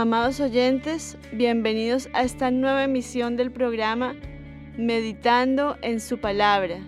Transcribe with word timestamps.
Amados 0.00 0.38
oyentes, 0.38 1.18
bienvenidos 1.32 2.08
a 2.12 2.22
esta 2.22 2.52
nueva 2.52 2.84
emisión 2.84 3.36
del 3.36 3.50
programa 3.50 4.14
Meditando 4.76 5.76
en 5.82 5.98
su 5.98 6.18
palabra. 6.20 6.78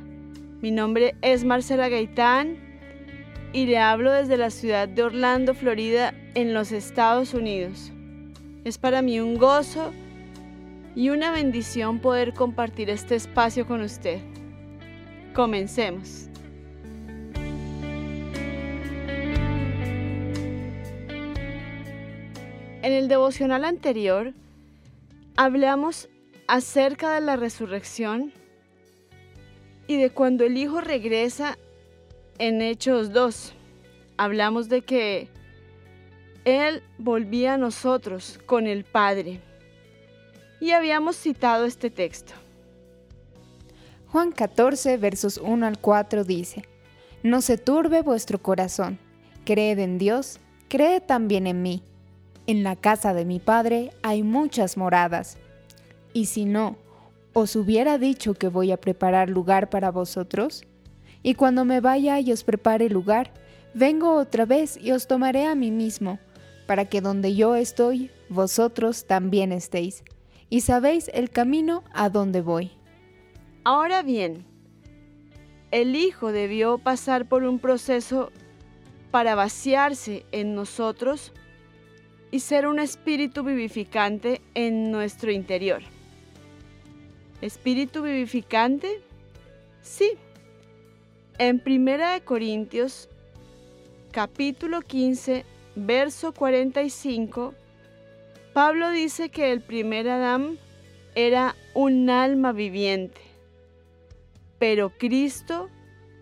Mi 0.61 0.71
nombre 0.71 1.17
es 1.21 1.43
Marcela 1.43 1.89
Gaitán 1.89 2.57
y 3.53 3.67
le 3.67 3.79
hablo 3.79 4.13
desde 4.13 4.37
la 4.37 4.51
ciudad 4.51 4.87
de 4.87 5.03
Orlando, 5.03 5.55
Florida, 5.55 6.15
en 6.37 6.55
los 6.55 6.71
Estados 6.71 7.35
Unidos. 7.35 7.91
Es 8.63 8.79
para 8.79 9.03
mí 9.03 9.19
un 9.19 9.39
gozo 9.39 9.91
y 10.95 11.09
una 11.09 11.33
bendición 11.33 11.99
poder 11.99 12.33
compartir 12.33 12.91
este 12.91 13.17
espacio 13.17 13.67
con 13.67 13.81
usted. 13.81 14.21
Comencemos. 15.35 16.30
En 22.83 22.93
el 22.93 23.09
devocional 23.09 23.67
anterior 23.67 24.33
hablamos 25.37 26.09
acerca 26.49 27.13
de 27.13 27.21
la 27.21 27.37
resurrección 27.37 28.33
y 29.87 29.99
de 29.99 30.09
cuando 30.09 30.45
el 30.45 30.57
Hijo 30.57 30.81
regresa 30.81 31.59
en 32.39 32.63
Hechos 32.63 33.13
2. 33.13 33.53
Hablamos 34.17 34.71
de 34.71 34.81
que 34.81 35.29
Él 36.47 36.83
volvía 36.97 37.55
a 37.55 37.59
nosotros 37.59 38.41
con 38.47 38.67
el 38.67 38.85
Padre. 38.85 39.41
Y 40.59 40.71
habíamos 40.71 41.17
citado 41.17 41.67
este 41.67 41.91
texto. 41.91 42.33
Juan 44.07 44.33
14, 44.33 44.97
versos 44.97 45.37
1 45.37 45.67
al 45.67 45.79
4 45.79 46.25
dice, 46.25 46.65
No 47.23 47.43
se 47.43 47.59
turbe 47.59 48.01
vuestro 48.01 48.39
corazón, 48.39 48.99
creed 49.45 49.79
en 49.81 49.99
Dios, 49.99 50.41
creed 50.69 51.03
también 51.03 51.47
en 51.47 51.61
mí. 51.61 51.83
En 52.51 52.65
la 52.65 52.75
casa 52.75 53.15
de 53.15 53.25
mi 53.25 53.39
Padre 53.39 53.93
hay 54.03 54.25
muchas 54.25 54.77
moradas. 54.77 55.39
Y 56.13 56.27
si 56.27 56.47
no, 56.47 56.79
os 57.33 57.55
hubiera 57.55 57.97
dicho 57.97 58.35
que 58.35 58.49
voy 58.49 58.73
a 58.73 58.77
preparar 58.77 59.31
lugar 59.31 59.71
para 59.71 59.93
vosotros, 59.93 60.65
y 61.23 61.35
cuando 61.35 61.65
me 61.65 61.81
vaya 61.81 62.19
y 62.19 62.33
os 62.33 62.43
prepare 62.43 62.91
lugar, 62.91 63.33
vengo 63.73 64.17
otra 64.17 64.47
vez 64.47 64.77
y 64.77 64.91
os 64.91 65.07
tomaré 65.07 65.47
a 65.47 65.55
mí 65.55 65.71
mismo, 65.71 66.19
para 66.67 66.87
que 66.87 67.01
donde 67.01 67.37
yo 67.37 67.55
estoy, 67.55 68.11
vosotros 68.29 69.07
también 69.07 69.53
estéis, 69.53 70.03
y 70.49 70.63
sabéis 70.63 71.09
el 71.15 71.31
camino 71.31 71.85
a 71.93 72.09
donde 72.09 72.41
voy. 72.41 72.73
Ahora 73.63 74.03
bien, 74.03 74.45
el 75.71 75.95
Hijo 75.95 76.33
debió 76.33 76.79
pasar 76.79 77.29
por 77.29 77.45
un 77.45 77.61
proceso 77.61 78.33
para 79.13 79.37
vaciarse 79.37 80.27
en 80.33 80.57
nosotros 80.57 81.33
y 82.31 82.41
ser 82.41 82.67
un 82.67 82.79
espíritu 82.79 83.43
vivificante 83.43 84.41
en 84.55 84.91
nuestro 84.91 85.31
interior. 85.31 85.83
¿Espíritu 87.41 88.03
vivificante? 88.03 89.01
Sí. 89.83 90.13
En 91.39 91.63
1 91.65 92.25
Corintios 92.25 93.09
capítulo 94.13 94.83
15, 94.83 95.45
verso 95.77 96.33
45, 96.33 97.55
Pablo 98.53 98.91
dice 98.91 99.31
que 99.31 99.53
el 99.53 99.61
primer 99.61 100.09
Adán 100.09 100.59
era 101.15 101.55
un 101.75 102.11
alma 102.11 102.53
viviente, 102.53 103.21
pero 104.59 104.91
Cristo, 104.91 105.69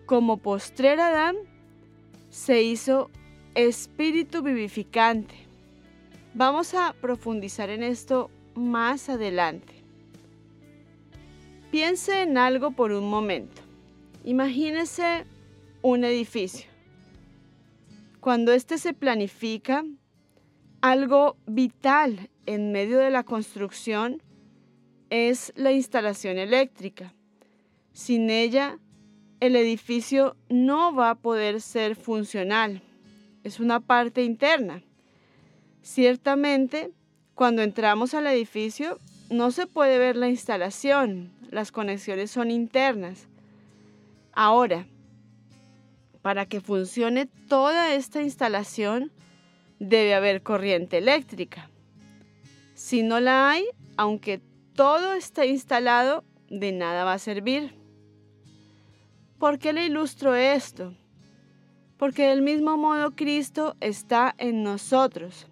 como 0.05 0.37
postrer 0.37 0.99
Adán, 0.99 1.35
se 2.29 2.61
hizo 2.61 3.09
espíritu 3.55 4.41
vivificante. 4.41 5.48
Vamos 6.35 6.75
a 6.75 6.93
profundizar 6.93 7.71
en 7.71 7.81
esto 7.81 8.29
más 8.53 9.09
adelante. 9.09 9.73
Piense 11.71 12.21
en 12.21 12.37
algo 12.37 12.71
por 12.71 12.91
un 12.91 13.09
momento. 13.09 13.61
Imagínese 14.23 15.25
un 15.81 16.03
edificio. 16.03 16.67
Cuando 18.19 18.51
éste 18.51 18.77
se 18.77 18.93
planifica, 18.93 19.85
algo 20.81 21.35
vital 21.47 22.29
en 22.45 22.71
medio 22.71 22.99
de 22.99 23.09
la 23.09 23.23
construcción 23.23 24.21
es 25.09 25.51
la 25.55 25.71
instalación 25.71 26.37
eléctrica. 26.37 27.13
Sin 27.91 28.29
ella, 28.29 28.77
el 29.39 29.55
edificio 29.55 30.35
no 30.47 30.93
va 30.93 31.09
a 31.09 31.15
poder 31.15 31.59
ser 31.59 31.95
funcional. 31.95 32.83
Es 33.43 33.59
una 33.59 33.79
parte 33.79 34.23
interna. 34.23 34.83
Ciertamente, 35.81 36.91
cuando 37.35 37.61
entramos 37.61 38.13
al 38.13 38.27
edificio, 38.27 38.99
no 39.29 39.51
se 39.51 39.67
puede 39.67 39.97
ver 39.97 40.15
la 40.15 40.29
instalación, 40.29 41.31
las 41.51 41.71
conexiones 41.71 42.31
son 42.31 42.51
internas. 42.51 43.27
Ahora, 44.33 44.85
para 46.21 46.45
que 46.45 46.61
funcione 46.61 47.27
toda 47.47 47.93
esta 47.93 48.21
instalación, 48.21 49.11
debe 49.79 50.13
haber 50.13 50.43
corriente 50.43 50.97
eléctrica. 50.97 51.69
Si 52.75 53.03
no 53.03 53.19
la 53.19 53.49
hay, 53.49 53.65
aunque 53.97 54.41
todo 54.73 55.13
esté 55.13 55.47
instalado, 55.47 56.23
de 56.49 56.71
nada 56.71 57.03
va 57.03 57.13
a 57.13 57.19
servir. 57.19 57.73
¿Por 59.37 59.59
qué 59.59 59.73
le 59.73 59.85
ilustro 59.85 60.35
esto? 60.35 60.93
Porque 61.97 62.27
del 62.27 62.41
mismo 62.41 62.77
modo 62.77 63.11
Cristo 63.15 63.75
está 63.79 64.35
en 64.37 64.63
nosotros. 64.63 65.47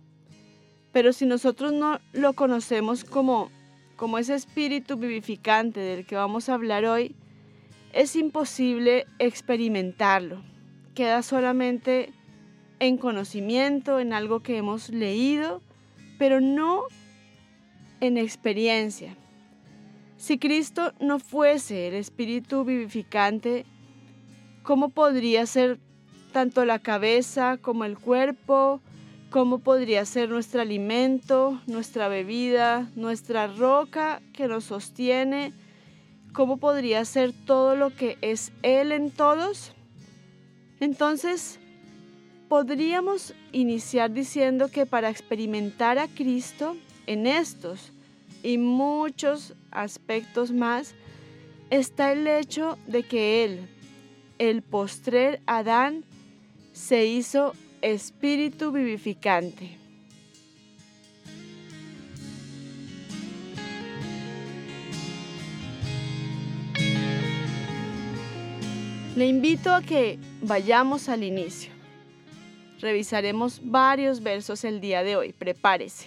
Pero 0.97 1.13
si 1.13 1.27
nosotros 1.27 1.73
no 1.73 1.99
lo 2.11 2.33
conocemos 2.33 3.03
como, 3.03 3.51
como 3.97 4.17
ese 4.17 4.33
espíritu 4.33 4.97
vivificante 4.97 5.79
del 5.79 6.07
que 6.07 6.15
vamos 6.15 6.49
a 6.49 6.55
hablar 6.55 6.85
hoy, 6.85 7.15
es 7.93 8.15
imposible 8.15 9.05
experimentarlo. 9.19 10.41
Queda 10.95 11.21
solamente 11.21 12.11
en 12.79 12.97
conocimiento, 12.97 13.99
en 13.99 14.11
algo 14.11 14.39
que 14.39 14.57
hemos 14.57 14.89
leído, 14.89 15.61
pero 16.17 16.41
no 16.41 16.85
en 18.01 18.17
experiencia. 18.17 19.15
Si 20.17 20.39
Cristo 20.39 20.93
no 20.99 21.19
fuese 21.19 21.89
el 21.89 21.93
Espíritu 21.93 22.63
vivificante, 22.65 23.67
¿cómo 24.63 24.89
podría 24.89 25.45
ser 25.45 25.77
tanto 26.31 26.65
la 26.65 26.79
cabeza 26.79 27.57
como 27.57 27.85
el 27.85 27.99
cuerpo? 27.99 28.81
¿Cómo 29.29 29.59
podría 29.59 30.05
ser 30.05 30.29
nuestro 30.29 30.61
alimento, 30.61 31.61
nuestra 31.67 32.07
bebida, 32.07 32.89
nuestra 32.95 33.47
roca 33.47 34.21
que 34.31 34.47
nos 34.47 34.63
sostiene? 34.63 35.51
¿Cómo 36.31 36.57
podría 36.57 37.03
ser 37.03 37.33
todo 37.45 37.75
lo 37.75 37.93
que 37.93 38.17
es 38.21 38.53
Él 38.61 38.93
en 38.93 39.11
todos? 39.11 39.73
Entonces, 40.79 41.59
podríamos 42.47 43.33
iniciar 43.51 44.13
diciendo 44.13 44.69
que 44.69 44.85
para 44.85 45.09
experimentar 45.09 45.99
a 45.99 46.07
Cristo 46.07 46.77
en 47.05 47.27
estos 47.27 47.91
y 48.43 48.57
muchos 48.57 49.55
aspectos 49.71 50.53
más, 50.53 50.95
está 51.69 52.13
el 52.13 52.27
hecho 52.27 52.77
de 52.87 53.03
que 53.03 53.43
Él, 53.43 53.67
el 54.37 54.61
postrer 54.61 55.41
Adán, 55.47 56.05
se 56.71 57.07
hizo 57.07 57.53
espíritu 57.81 58.71
vivificante. 58.71 59.77
Le 69.15 69.25
invito 69.25 69.73
a 69.73 69.81
que 69.81 70.19
vayamos 70.41 71.09
al 71.09 71.23
inicio. 71.23 71.71
Revisaremos 72.79 73.59
varios 73.63 74.21
versos 74.21 74.63
el 74.63 74.79
día 74.79 75.01
de 75.01 75.15
hoy. 75.15 75.33
Prepárese. 75.33 76.05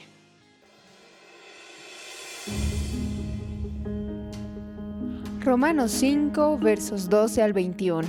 Romanos 5.41 5.91
5, 5.93 6.59
versos 6.59 7.09
12 7.09 7.43
al 7.43 7.53
21. 7.53 8.07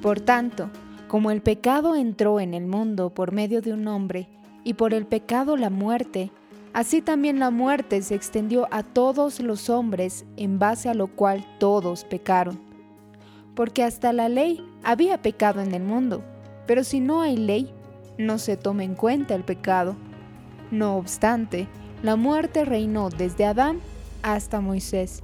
Por 0.00 0.20
tanto, 0.20 0.70
como 1.12 1.30
el 1.30 1.42
pecado 1.42 1.94
entró 1.94 2.40
en 2.40 2.54
el 2.54 2.64
mundo 2.64 3.10
por 3.10 3.32
medio 3.32 3.60
de 3.60 3.74
un 3.74 3.86
hombre, 3.86 4.30
y 4.64 4.72
por 4.72 4.94
el 4.94 5.04
pecado 5.04 5.58
la 5.58 5.68
muerte, 5.68 6.32
así 6.72 7.02
también 7.02 7.38
la 7.38 7.50
muerte 7.50 8.00
se 8.00 8.14
extendió 8.14 8.66
a 8.70 8.82
todos 8.82 9.38
los 9.38 9.68
hombres, 9.68 10.24
en 10.38 10.58
base 10.58 10.88
a 10.88 10.94
lo 10.94 11.08
cual 11.08 11.44
todos 11.58 12.04
pecaron. 12.04 12.58
Porque 13.54 13.84
hasta 13.84 14.14
la 14.14 14.30
ley 14.30 14.64
había 14.84 15.20
pecado 15.20 15.60
en 15.60 15.74
el 15.74 15.82
mundo, 15.82 16.24
pero 16.66 16.82
si 16.82 17.00
no 17.00 17.20
hay 17.20 17.36
ley, 17.36 17.70
no 18.16 18.38
se 18.38 18.56
toma 18.56 18.82
en 18.82 18.94
cuenta 18.94 19.34
el 19.34 19.44
pecado. 19.44 19.96
No 20.70 20.96
obstante, 20.96 21.68
la 22.02 22.16
muerte 22.16 22.64
reinó 22.64 23.10
desde 23.10 23.44
Adán 23.44 23.80
hasta 24.22 24.62
Moisés 24.62 25.22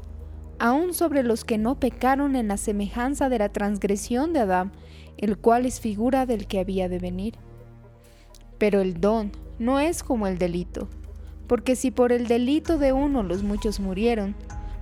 aún 0.58 0.93
sobre 0.94 1.23
los 1.23 1.44
que 1.44 1.58
no 1.58 1.76
pecaron 1.76 2.37
en 2.37 2.49
la 2.49 2.56
semejanza 2.56 3.29
de 3.29 3.38
la 3.38 3.49
transgresión 3.49 4.32
de 4.32 4.40
Adán, 4.40 4.73
el 5.19 5.37
cual 5.38 5.67
es 5.67 5.81
figura 5.81 6.26
del 6.26 6.47
que 6.47 6.61
había 6.61 6.88
de 6.88 6.99
venir. 6.99 7.35
Pero 8.59 8.81
el 8.81 9.00
don 9.00 9.31
no 9.59 9.79
es 9.81 10.03
como 10.03 10.26
el 10.26 10.38
delito, 10.38 10.88
porque 11.47 11.76
si 11.76 11.91
por 11.91 12.12
el 12.12 12.26
delito 12.26 12.79
de 12.79 12.93
uno 12.93 13.23
los 13.23 13.43
muchos 13.43 13.81
murieron, 13.81 14.35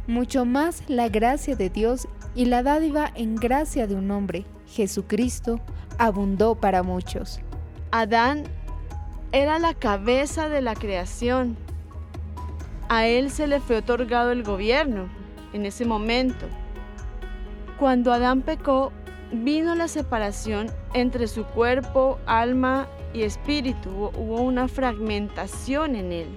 mucho 0.07 0.45
más 0.45 0.83
la 0.89 1.09
gracia 1.09 1.57
de 1.57 1.69
Dios 1.69 2.07
y 2.35 2.45
la 2.45 2.63
dádiva 2.63 3.11
en 3.15 3.35
gracia 3.35 3.87
de 3.87 3.95
un 3.95 4.11
hombre, 4.11 4.45
Jesucristo, 4.69 5.61
abundó 5.99 6.55
para 6.55 6.83
muchos. 6.83 7.41
Adán 7.91 8.45
era 9.33 9.59
la 9.59 9.75
cabeza 9.75 10.49
de 10.49 10.61
la 10.61 10.75
creación. 10.75 11.57
A 12.89 13.07
él 13.07 13.31
se 13.31 13.47
le 13.47 13.61
fue 13.61 13.79
otorgado 13.79 14.31
el 14.33 14.43
gobierno, 14.43 15.09
en 15.53 15.67
ese 15.67 15.85
momento. 15.85 16.47
Cuando 17.79 18.13
Adán 18.13 18.43
pecó, 18.43 18.93
vino 19.33 19.75
la 19.75 19.89
separación 19.89 20.69
entre 20.95 21.27
su 21.29 21.45
cuerpo, 21.45 22.19
alma 22.27 22.89
y 23.13 23.23
espíritu. 23.23 23.91
Hubo 23.91 24.43
una 24.43 24.69
fragmentación 24.69 25.97
en 25.97 26.13
él. 26.13 26.29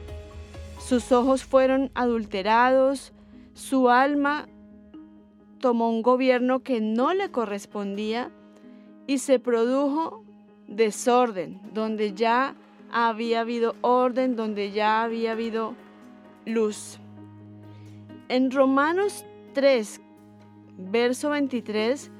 Sus 0.80 1.12
ojos 1.12 1.44
fueron 1.44 1.92
adulterados, 1.94 3.14
su 3.54 3.90
alma 3.90 4.48
tomó 5.60 5.90
un 5.90 6.02
gobierno 6.02 6.62
que 6.62 6.82
no 6.82 7.14
le 7.14 7.30
correspondía 7.30 8.32
y 9.06 9.18
se 9.20 9.40
produjo 9.40 10.24
desorden, 10.68 11.60
donde 11.74 12.14
ya 12.14 12.56
había 12.92 13.42
habido 13.42 13.76
orden, 13.82 14.36
donde 14.36 14.72
ya 14.72 15.04
había 15.04 15.34
habido 15.34 15.76
luz. 16.46 17.00
En 18.30 18.52
Romanos 18.52 19.26
3, 19.54 20.02
verso 20.78 21.30
23, 21.32 22.12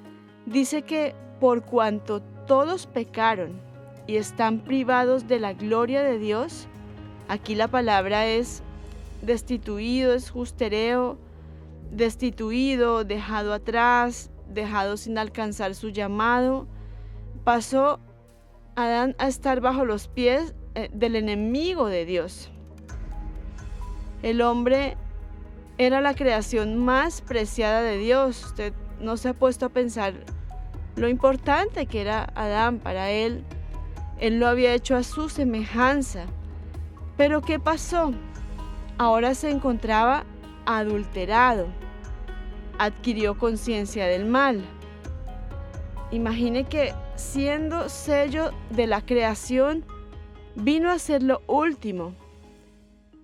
dice 0.50 0.82
que 0.82 1.16
por 1.40 1.64
cuanto 1.64 2.22
todos 2.48 2.88
pecaron 2.88 3.62
y 4.08 4.18
están 4.18 4.60
privados 4.60 5.28
de 5.28 5.40
la 5.40 5.54
gloria 5.54 6.04
de 6.04 6.18
Dios, 6.18 6.68
aquí 7.28 7.56
la 7.56 7.68
palabra 7.68 8.26
es 8.26 8.64
destituido, 9.22 10.14
es 10.14 10.32
justereo, 10.32 11.18
destituido, 11.92 13.04
dejado 13.04 13.54
atrás, 13.54 14.32
dejado 14.48 14.98
sin 14.98 15.18
alcanzar 15.18 15.76
su 15.76 15.90
llamado, 15.90 16.68
pasó 17.44 18.00
Adán 18.76 19.16
a 19.20 19.28
estar 19.28 19.62
bajo 19.62 19.86
los 19.86 20.08
pies 20.08 20.54
eh, 20.74 20.90
del 20.94 21.16
enemigo 21.16 21.88
de 21.88 22.06
Dios. 22.06 22.50
El 24.24 24.42
hombre 24.42 24.98
era 25.78 26.02
la 26.02 26.16
creación 26.16 26.78
más 26.78 27.22
preciada 27.22 27.82
de 27.82 27.98
Dios. 27.98 28.46
Usted 28.46 28.74
no 29.00 29.18
se 29.18 29.30
ha 29.30 29.34
puesto 29.34 29.66
a 29.66 29.70
pensar 29.70 30.14
lo 30.96 31.08
importante 31.08 31.86
que 31.86 32.02
era 32.02 32.32
Adán 32.36 32.80
para 32.80 33.12
él. 33.12 33.44
Él 34.20 34.40
lo 34.40 34.48
había 34.48 34.74
hecho 34.74 34.96
a 34.96 35.04
su 35.04 35.30
semejanza. 35.30 36.26
Pero 37.18 37.42
¿qué 37.42 37.60
pasó? 37.60 38.14
Ahora 38.98 39.34
se 39.34 39.50
encontraba 39.50 40.26
adulterado. 40.66 41.68
Adquirió 42.78 43.38
conciencia 43.38 44.08
del 44.08 44.26
mal. 44.26 44.64
Imagine 46.12 46.66
que 46.66 46.94
siendo 47.16 47.90
sello 47.90 48.52
de 48.70 48.88
la 48.88 49.06
creación, 49.06 49.86
vino 50.56 50.90
a 50.90 51.00
ser 51.00 51.24
lo 51.24 51.42
último. 51.48 52.16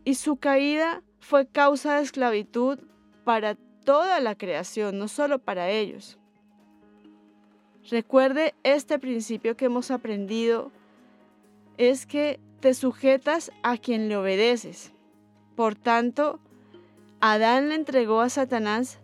Y 0.04 0.16
su 0.16 0.38
caída 0.38 1.02
fue 1.20 1.48
causa 1.48 1.96
de 1.96 2.04
esclavitud 2.04 2.80
para 3.24 3.56
toda 3.84 4.20
la 4.20 4.36
creación, 4.36 5.00
no 5.00 5.08
solo 5.08 5.40
para 5.40 5.70
ellos. 5.70 6.20
Recuerde 7.90 8.56
este 8.64 8.98
principio 8.98 9.56
que 9.56 9.66
hemos 9.66 9.92
aprendido, 9.92 10.72
es 11.78 12.08
que 12.08 12.40
te 12.60 12.74
sujetas 12.74 13.52
a 13.62 13.78
quien 13.78 14.10
le 14.10 14.18
obedeces. 14.18 14.92
Por 15.56 15.76
tanto, 15.76 16.40
Adán 17.20 17.70
le 17.70 17.76
entregó 17.76 18.22
a 18.22 18.30
Satanás 18.30 19.00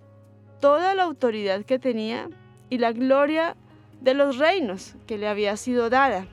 toda 0.59 0.95
la 0.95 1.03
autoridad 1.03 1.63
que 1.63 1.79
tenía 1.79 2.29
y 2.69 2.79
la 2.79 2.91
gloria 2.91 3.55
de 4.01 4.15
los 4.15 4.37
reinos 4.37 4.95
que 5.05 5.17
le 5.17 5.27
había 5.27 5.57
sido 5.57 5.89
dada. 5.89 6.27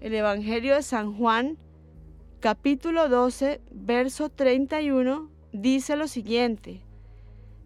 El 0.00 0.14
Evangelio 0.14 0.74
de 0.74 0.82
San 0.82 1.16
Juan 1.16 1.58
capítulo 2.40 3.08
12, 3.08 3.60
verso 3.70 4.30
31, 4.30 5.30
dice 5.52 5.94
lo 5.94 6.08
siguiente, 6.08 6.82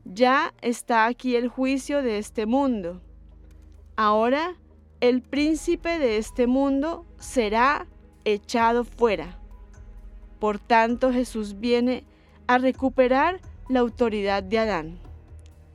ya 0.05 0.53
está 0.61 1.07
aquí 1.07 1.35
el 1.35 1.49
juicio 1.49 2.03
de 2.03 2.19
este 2.19 2.45
mundo. 2.45 3.01
Ahora 3.97 4.55
el 5.01 5.23
príncipe 5.23 5.99
de 5.99 6.19
este 6.19 6.47
mundo 6.47 7.07
será 7.19 7.87
echado 8.25 8.85
fuera. 8.85 9.39
Por 10.39 10.59
tanto 10.59 11.13
Jesús 11.13 11.61
viene 11.61 12.05
a 12.47 12.59
recuperar 12.59 13.41
la 13.69 13.81
autoridad 13.81 14.43
de 14.43 14.59
Adán. 14.59 14.99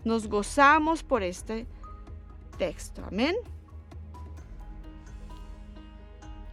Nos 0.03 0.27
gozamos 0.27 1.01
por 1.03 1.23
este 1.23 1.65
texto. 2.57 3.03
Amén. 3.07 3.35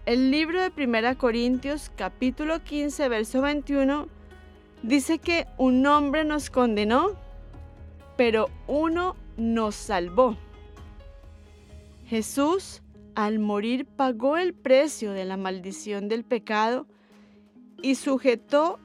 El 0.06 0.30
libro 0.30 0.62
de 0.62 0.70
Primera 0.70 1.16
Corintios 1.16 1.90
capítulo 1.94 2.64
15 2.64 3.10
verso 3.10 3.42
21 3.42 4.08
dice 4.82 5.18
que 5.18 5.46
un 5.58 5.86
hombre 5.86 6.24
nos 6.24 6.48
condenó, 6.48 7.10
pero 8.16 8.48
uno 8.66 9.16
nos 9.36 9.74
salvó. 9.74 10.36
Jesús 12.08 12.80
al 13.14 13.38
morir 13.38 13.84
pagó 13.84 14.38
el 14.38 14.54
precio 14.54 15.12
de 15.12 15.26
la 15.26 15.36
maldición 15.36 16.08
del 16.08 16.24
pecado 16.24 16.86
y 17.82 17.96
sujetó 17.96 18.78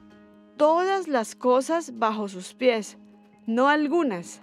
todas 0.58 1.08
las 1.08 1.34
cosas 1.34 1.98
bajo 1.98 2.28
sus 2.28 2.52
pies, 2.52 2.98
no 3.46 3.68
algunas, 3.68 4.42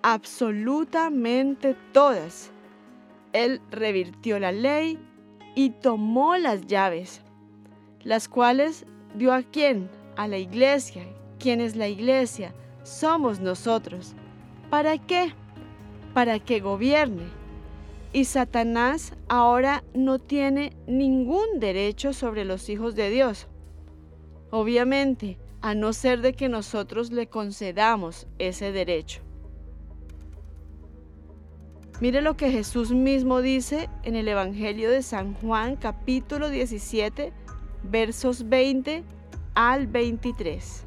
absolutamente 0.00 1.76
todas. 1.92 2.52
Él 3.34 3.60
revirtió 3.70 4.38
la 4.38 4.50
ley 4.50 4.98
y 5.54 5.70
tomó 5.70 6.38
las 6.38 6.66
llaves, 6.66 7.20
las 8.02 8.28
cuales 8.28 8.86
dio 9.14 9.34
a 9.34 9.42
quién? 9.42 9.90
A 10.16 10.26
la 10.26 10.38
iglesia. 10.38 11.04
¿Quién 11.38 11.60
es 11.60 11.76
la 11.76 11.86
iglesia? 11.86 12.54
Somos 12.82 13.40
nosotros. 13.40 14.14
¿Para 14.70 14.96
qué? 14.96 15.34
Para 16.14 16.38
que 16.38 16.60
gobierne. 16.60 17.45
Y 18.16 18.24
Satanás 18.24 19.12
ahora 19.28 19.84
no 19.92 20.18
tiene 20.18 20.74
ningún 20.86 21.60
derecho 21.60 22.14
sobre 22.14 22.46
los 22.46 22.70
hijos 22.70 22.94
de 22.94 23.10
Dios. 23.10 23.46
Obviamente, 24.50 25.38
a 25.60 25.74
no 25.74 25.92
ser 25.92 26.22
de 26.22 26.32
que 26.32 26.48
nosotros 26.48 27.12
le 27.12 27.26
concedamos 27.26 28.26
ese 28.38 28.72
derecho. 28.72 29.20
Mire 32.00 32.22
lo 32.22 32.38
que 32.38 32.50
Jesús 32.50 32.90
mismo 32.90 33.42
dice 33.42 33.90
en 34.02 34.16
el 34.16 34.28
Evangelio 34.28 34.90
de 34.90 35.02
San 35.02 35.34
Juan 35.34 35.76
capítulo 35.76 36.48
17 36.48 37.34
versos 37.82 38.48
20 38.48 39.04
al 39.54 39.88
23. 39.88 40.85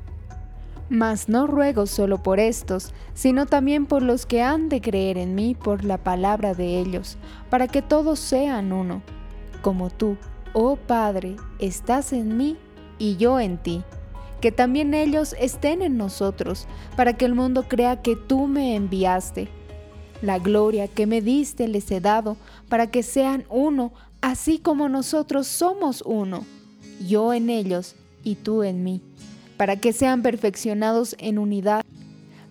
Mas 0.90 1.30
no 1.30 1.46
ruego 1.46 1.86
solo 1.86 2.24
por 2.24 2.40
estos, 2.40 2.94
sino 3.14 3.46
también 3.46 3.86
por 3.86 4.02
los 4.02 4.26
que 4.26 4.42
han 4.42 4.70
de 4.70 4.82
creer 4.82 5.20
en 5.20 5.36
mí 5.36 5.56
por 5.56 5.84
la 5.86 6.00
palabra 6.00 6.56
de 6.56 6.80
ellos, 6.80 7.18
para 7.52 7.68
que 7.68 7.84
todos 7.84 8.20
sean 8.20 8.72
uno, 8.72 9.04
como 9.62 9.92
tú, 9.92 10.18
oh 10.54 10.78
Padre, 10.78 11.36
estás 11.60 12.12
en 12.12 12.38
mí 12.38 12.58
y 12.98 13.18
yo 13.18 13.40
en 13.40 13.58
ti. 13.58 13.84
Que 14.42 14.52
también 14.52 14.94
ellos 14.94 15.36
estén 15.40 15.82
en 15.84 15.98
nosotros, 15.98 16.68
para 16.96 17.14
que 17.14 17.26
el 17.26 17.36
mundo 17.36 17.66
crea 17.68 18.02
que 18.02 18.16
tú 18.16 18.48
me 18.48 18.76
enviaste. 18.76 19.50
La 20.22 20.40
gloria 20.40 20.88
que 20.88 21.06
me 21.06 21.22
diste 21.22 21.68
les 21.68 21.92
he 21.92 22.02
dado 22.02 22.36
para 22.68 22.88
que 22.88 23.04
sean 23.04 23.46
uno, 23.50 23.94
así 24.22 24.58
como 24.58 24.90
nosotros 24.90 25.48
somos 25.48 26.02
uno, 26.06 26.46
yo 27.08 27.34
en 27.34 27.50
ellos 27.50 27.96
y 28.24 28.36
tú 28.36 28.64
en 28.64 28.84
mí, 28.84 29.02
para 29.60 29.76
que 29.76 29.92
sean 29.92 30.22
perfeccionados 30.22 31.18
en 31.20 31.38
unidad, 31.38 31.84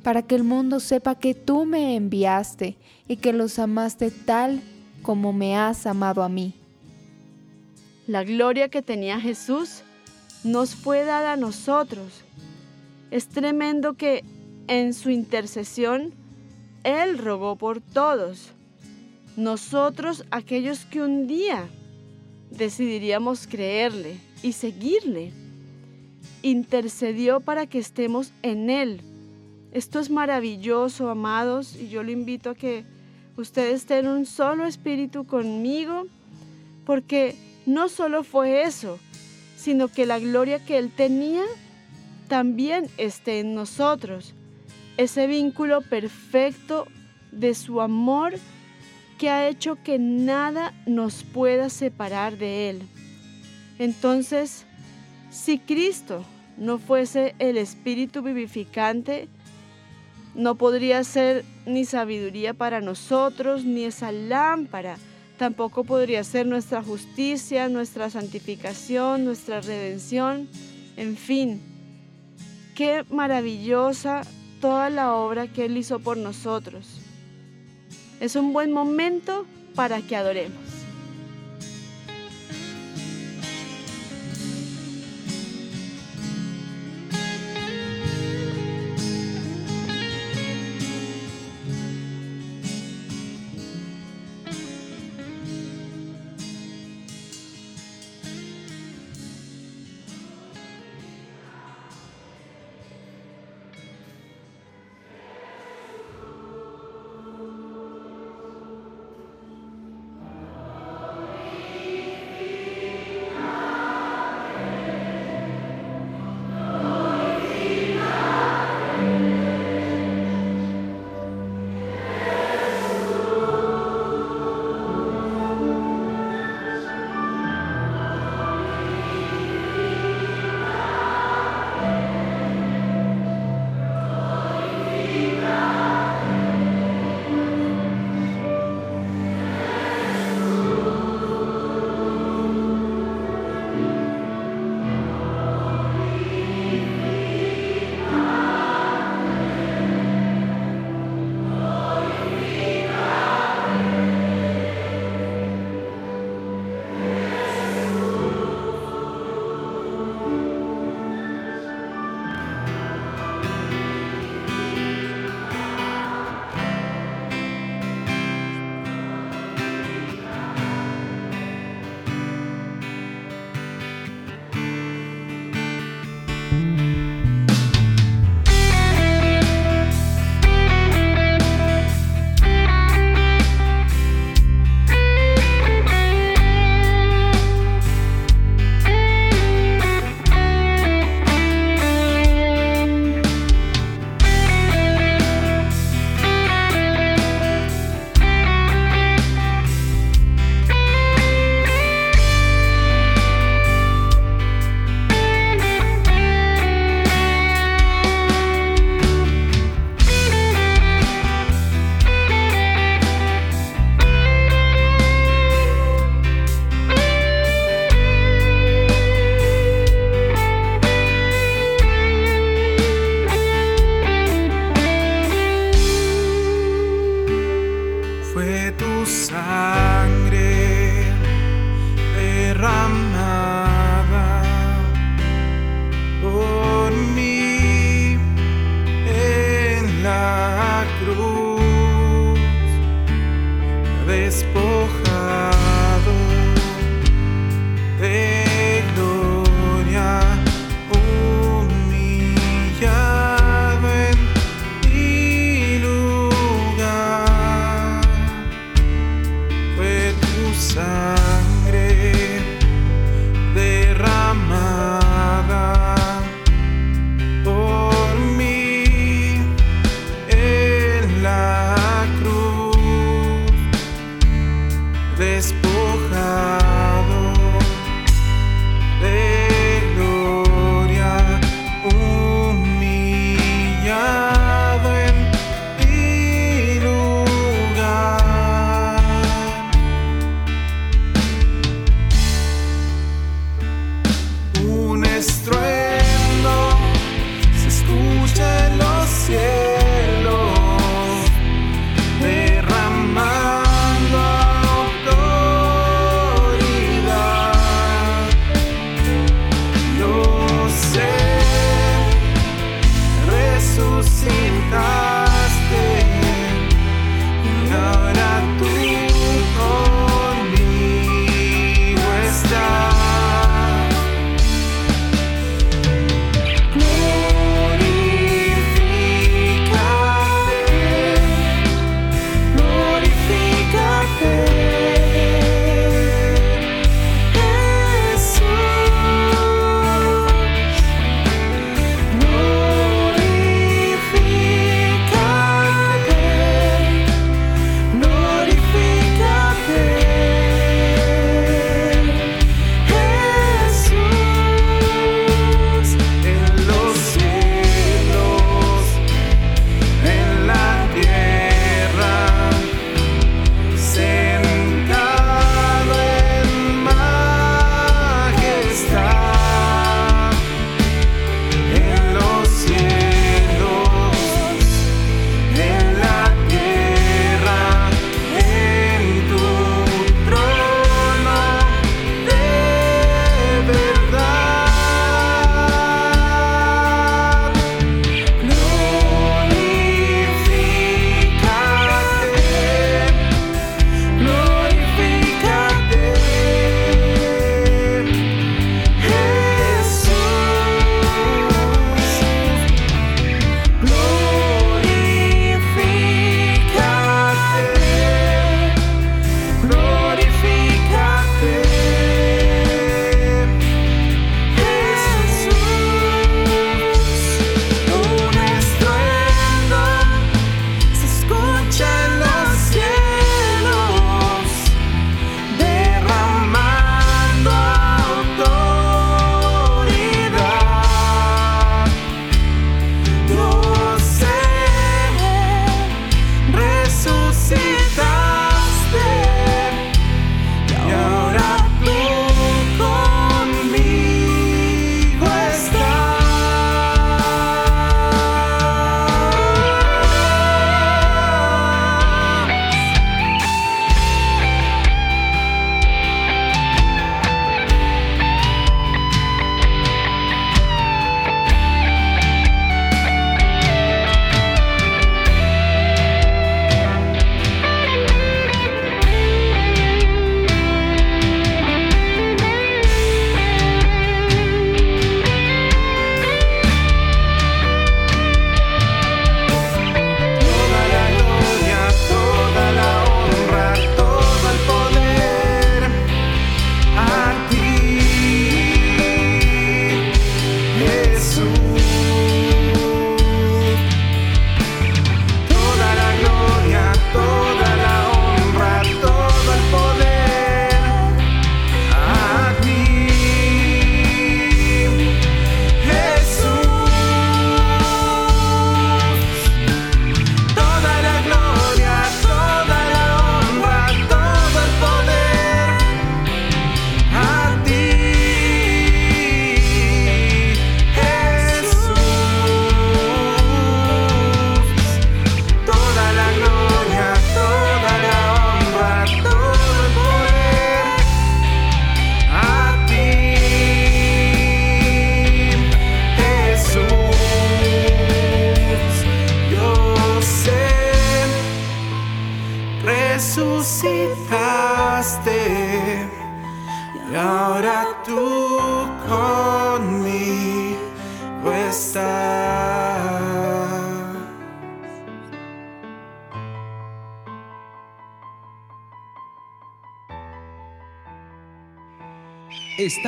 para 0.03 0.21
que 0.21 0.35
el 0.35 0.45
mundo 0.45 0.79
sepa 0.79 1.15
que 1.15 1.33
tú 1.33 1.65
me 1.65 1.97
enviaste 1.97 2.77
y 3.09 3.17
que 3.17 3.33
los 3.33 3.59
amaste 3.59 4.11
tal 4.11 4.61
como 5.01 5.33
me 5.33 5.57
has 5.57 5.87
amado 5.87 6.23
a 6.23 6.29
mí. 6.29 6.53
La 8.07 8.25
gloria 8.25 8.69
que 8.69 8.83
tenía 8.83 9.19
Jesús 9.19 9.85
nos 10.45 10.75
fue 10.75 11.03
dada 11.07 11.33
a 11.33 11.37
nosotros. 11.39 12.25
Es 13.11 13.27
tremendo 13.29 13.95
que 13.95 14.23
en 14.67 14.93
su 14.93 15.09
intercesión 15.09 16.13
Él 16.85 17.17
rogó 17.17 17.57
por 17.57 17.81
todos. 17.81 18.51
Nosotros, 19.35 20.27
aquellos 20.31 20.85
que 20.85 21.01
un 21.01 21.27
día 21.27 21.71
decidiríamos 22.51 23.47
creerle 23.47 24.21
y 24.43 24.53
seguirle, 24.53 25.33
intercedió 26.51 27.41
para 27.41 27.67
que 27.67 27.79
estemos 27.79 28.33
en 28.43 28.71
Él. 28.71 29.01
Esto 29.73 30.01
es 30.01 30.11
maravilloso, 30.11 31.11
amados, 31.11 31.77
y 31.77 31.89
yo 31.89 32.03
le 32.03 32.13
invito 32.13 32.51
a 32.51 32.55
que 32.55 32.85
ustedes 33.37 33.83
estén 33.83 34.07
un 34.07 34.27
solo 34.27 34.67
espíritu 34.67 35.27
conmigo, 35.27 36.07
porque 36.85 37.37
no 37.67 37.89
solo 37.89 38.25
fue 38.25 38.63
eso, 38.63 38.99
sino 39.57 39.89
que 39.89 40.07
la 40.07 40.19
gloria 40.19 40.65
que 40.65 40.79
Él 40.79 40.91
tenía 40.91 41.45
también 42.29 42.89
esté 42.97 43.41
en 43.41 43.55
nosotros. 43.55 44.35
Ese 44.97 45.27
vínculo 45.27 45.83
perfecto 45.83 46.87
de 47.31 47.55
su 47.55 47.81
amor 47.81 48.35
que 49.19 49.31
ha 49.31 49.49
hecho 49.49 49.77
que 49.83 49.99
nada 49.99 50.73
nos 50.87 51.25
pueda 51.25 51.69
separar 51.69 52.39
de 52.39 52.71
Él. 52.71 52.83
Entonces, 53.79 54.65
si 55.31 55.59
Cristo 55.59 56.25
no 56.59 56.79
fuese 56.79 57.35
el 57.39 57.57
Espíritu 57.57 58.23
vivificante, 58.23 59.29
no 60.35 60.57
podría 60.57 61.03
ser 61.05 61.45
ni 61.67 61.85
sabiduría 61.85 62.55
para 62.55 62.81
nosotros, 62.81 63.65
ni 63.65 63.85
esa 63.85 64.13
lámpara. 64.13 64.97
Tampoco 65.37 65.85
podría 65.85 66.23
ser 66.25 66.47
nuestra 66.47 66.83
justicia, 66.83 67.69
nuestra 67.69 68.11
santificación, 68.11 69.25
nuestra 69.25 69.61
redención. 69.61 70.49
En 70.97 71.17
fin, 71.17 71.61
qué 72.75 73.05
maravillosa 73.11 74.23
toda 74.61 74.91
la 74.91 75.15
obra 75.15 75.47
que 75.47 75.65
Él 75.65 75.77
hizo 75.77 76.01
por 76.01 76.17
nosotros. 76.17 77.01
Es 78.21 78.37
un 78.37 78.53
buen 78.53 78.73
momento 78.73 79.47
para 79.75 80.01
que 80.03 80.17
adoremos. 80.17 80.68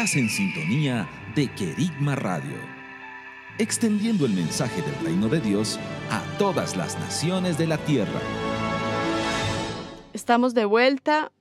En 0.01 0.31
sintonía 0.31 1.07
de 1.35 1.47
Querigma 1.49 2.17
Radio, 2.17 2.57
extendiendo 3.59 4.25
el 4.25 4.33
mensaje 4.33 4.81
del 4.81 4.95
reino 5.05 5.29
de 5.29 5.41
Dios 5.41 5.79
a 6.11 6.23
todas 6.39 6.75
las 6.75 6.99
naciones 6.99 7.59
de 7.59 7.67
la 7.67 7.77
tierra. 7.77 8.19
Estamos 10.15 10.55
de 10.55 10.65
vuelta. 10.65 11.33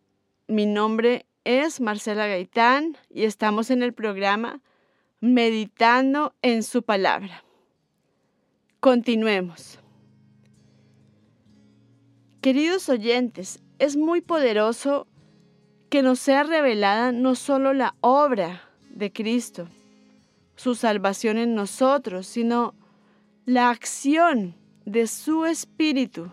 Mi 0.50 0.66
nombre 0.66 1.26
es 1.46 1.80
Marcela 1.80 2.28
Gaitán 2.28 2.98
y 3.10 3.24
estamos 3.24 3.72
en 3.72 3.82
el 3.82 3.94
programa 3.94 4.60
Meditando 5.22 6.36
en 6.42 6.62
su 6.64 6.84
palabra. 6.84 7.46
Continuemos. 8.82 9.80
Queridos 12.42 12.90
oyentes, 12.90 13.62
es 13.80 13.96
muy 13.96 14.20
poderoso 14.20 15.08
que 15.90 16.04
nos 16.04 16.20
sea 16.20 16.44
revelada 16.44 17.12
no 17.12 17.36
solo 17.36 17.74
la 17.74 17.96
obra 18.02 18.62
de 18.90 19.12
Cristo, 19.12 19.68
su 20.56 20.76
salvación 20.76 21.38
en 21.38 21.56
nosotros, 21.56 22.28
sino 22.28 22.76
la 23.46 23.70
acción 23.70 24.56
de 24.86 25.08
su 25.08 25.46
Espíritu 25.46 26.32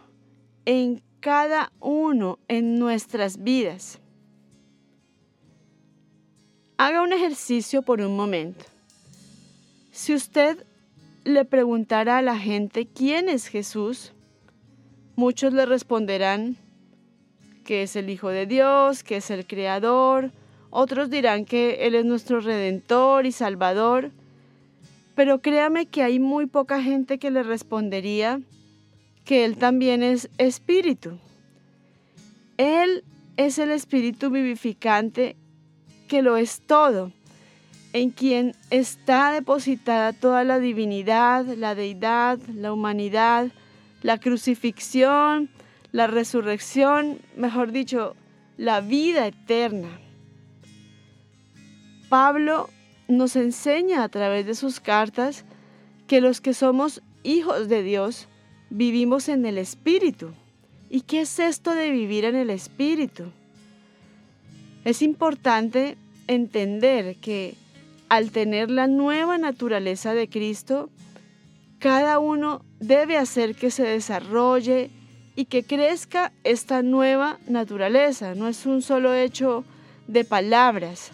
en 0.64 1.02
cada 1.20 1.72
uno 1.80 2.38
en 2.48 2.78
nuestras 2.78 3.42
vidas. 3.42 3.98
Haga 6.76 7.02
un 7.02 7.12
ejercicio 7.12 7.82
por 7.82 8.00
un 8.00 8.16
momento. 8.16 8.64
Si 9.92 10.14
usted 10.14 10.66
le 11.24 11.44
preguntara 11.44 12.18
a 12.18 12.22
la 12.22 12.38
gente 12.38 12.86
quién 12.86 13.30
es 13.30 13.46
Jesús, 13.46 14.12
muchos 15.16 15.54
le 15.54 15.64
responderán 15.64 16.56
que 17.66 17.82
es 17.82 17.96
el 17.96 18.08
Hijo 18.08 18.30
de 18.30 18.46
Dios, 18.46 19.02
que 19.02 19.16
es 19.16 19.30
el 19.30 19.46
Creador, 19.46 20.30
otros 20.70 21.10
dirán 21.10 21.44
que 21.44 21.86
Él 21.86 21.94
es 21.94 22.04
nuestro 22.04 22.40
Redentor 22.40 23.26
y 23.26 23.32
Salvador, 23.32 24.12
pero 25.14 25.40
créame 25.40 25.86
que 25.86 26.02
hay 26.02 26.18
muy 26.18 26.46
poca 26.46 26.82
gente 26.82 27.18
que 27.18 27.30
le 27.30 27.42
respondería 27.42 28.40
que 29.24 29.44
Él 29.44 29.56
también 29.56 30.02
es 30.02 30.30
Espíritu. 30.38 31.18
Él 32.56 33.04
es 33.36 33.58
el 33.58 33.70
Espíritu 33.70 34.30
vivificante 34.30 35.36
que 36.08 36.22
lo 36.22 36.36
es 36.36 36.60
todo, 36.60 37.10
en 37.92 38.10
quien 38.10 38.54
está 38.70 39.32
depositada 39.32 40.12
toda 40.12 40.44
la 40.44 40.60
divinidad, 40.60 41.44
la 41.46 41.74
deidad, 41.74 42.38
la 42.54 42.72
humanidad, 42.72 43.48
la 44.02 44.18
crucifixión, 44.18 45.50
la 45.96 46.06
resurrección, 46.06 47.20
mejor 47.38 47.72
dicho, 47.72 48.16
la 48.58 48.82
vida 48.82 49.26
eterna. 49.26 49.98
Pablo 52.10 52.68
nos 53.08 53.34
enseña 53.34 54.02
a 54.02 54.10
través 54.10 54.44
de 54.44 54.54
sus 54.54 54.78
cartas 54.78 55.46
que 56.06 56.20
los 56.20 56.42
que 56.42 56.52
somos 56.52 57.00
hijos 57.22 57.70
de 57.70 57.82
Dios 57.82 58.28
vivimos 58.68 59.30
en 59.30 59.46
el 59.46 59.56
Espíritu. 59.56 60.32
¿Y 60.90 61.00
qué 61.00 61.22
es 61.22 61.38
esto 61.38 61.74
de 61.74 61.90
vivir 61.90 62.26
en 62.26 62.36
el 62.36 62.50
Espíritu? 62.50 63.32
Es 64.84 65.00
importante 65.00 65.96
entender 66.26 67.16
que 67.22 67.54
al 68.10 68.32
tener 68.32 68.70
la 68.70 68.86
nueva 68.86 69.38
naturaleza 69.38 70.12
de 70.12 70.28
Cristo, 70.28 70.90
cada 71.78 72.18
uno 72.18 72.60
debe 72.80 73.16
hacer 73.16 73.54
que 73.54 73.70
se 73.70 73.84
desarrolle 73.84 74.90
y 75.36 75.44
que 75.44 75.62
crezca 75.62 76.32
esta 76.42 76.82
nueva 76.82 77.38
naturaleza. 77.46 78.34
No 78.34 78.48
es 78.48 78.64
un 78.64 78.80
solo 78.80 79.14
hecho 79.14 79.64
de 80.08 80.24
palabras. 80.24 81.12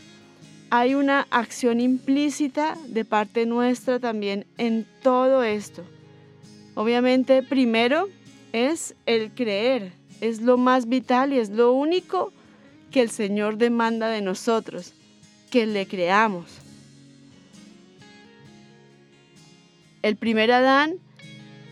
Hay 0.71 0.95
una 0.95 1.27
acción 1.31 1.81
implícita 1.81 2.79
de 2.87 3.05
parte 3.05 3.45
nuestra 3.45 3.99
también 3.99 4.47
en 4.57 4.87
todo 5.03 5.43
esto. 5.43 5.83
Obviamente, 6.75 7.43
primero 7.43 8.09
es 8.53 8.95
el 9.05 9.33
creer. 9.33 9.93
Es 10.21 10.41
lo 10.41 10.57
más 10.57 10.89
vital 10.89 11.33
y 11.33 11.39
es 11.39 11.51
lo 11.51 11.73
único 11.73 12.33
que 12.93 13.03
el 13.03 13.11
Señor 13.11 13.59
demanda 13.59 14.09
de 14.09 14.23
nosotros, 14.23 14.93
que 15.51 15.67
le 15.67 15.87
creamos. 15.87 16.47
El 20.03 20.17
primer 20.17 20.53
Adán, 20.53 20.95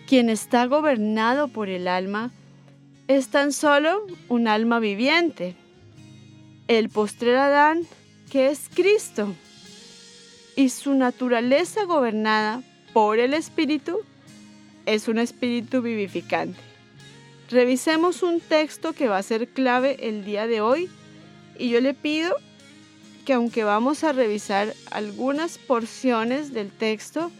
quien 0.06 0.28
está 0.30 0.66
gobernado 0.66 1.48
por 1.48 1.68
el 1.68 1.86
alma, 1.86 2.32
es 3.16 3.26
tan 3.26 3.52
solo 3.52 4.06
un 4.28 4.46
alma 4.46 4.78
viviente. 4.78 5.56
El 6.68 6.90
postrer 6.90 7.34
Adán, 7.38 7.82
que 8.30 8.50
es 8.50 8.70
Cristo, 8.72 9.34
y 10.54 10.68
su 10.68 10.94
naturaleza 10.94 11.86
gobernada 11.86 12.62
por 12.92 13.18
el 13.18 13.34
Espíritu, 13.34 13.98
es 14.86 15.08
un 15.08 15.18
espíritu 15.18 15.82
vivificante. 15.82 16.60
Revisemos 17.50 18.22
un 18.22 18.38
texto 18.38 18.92
que 18.92 19.08
va 19.08 19.18
a 19.18 19.24
ser 19.24 19.48
clave 19.48 20.08
el 20.08 20.24
día 20.24 20.46
de 20.46 20.60
hoy 20.60 20.88
y 21.58 21.68
yo 21.70 21.80
le 21.80 21.94
pido 21.94 22.36
que 23.26 23.32
aunque 23.32 23.64
vamos 23.64 24.04
a 24.04 24.12
revisar 24.12 24.72
algunas 24.92 25.58
porciones 25.58 26.52
del 26.52 26.70
texto, 26.70 27.32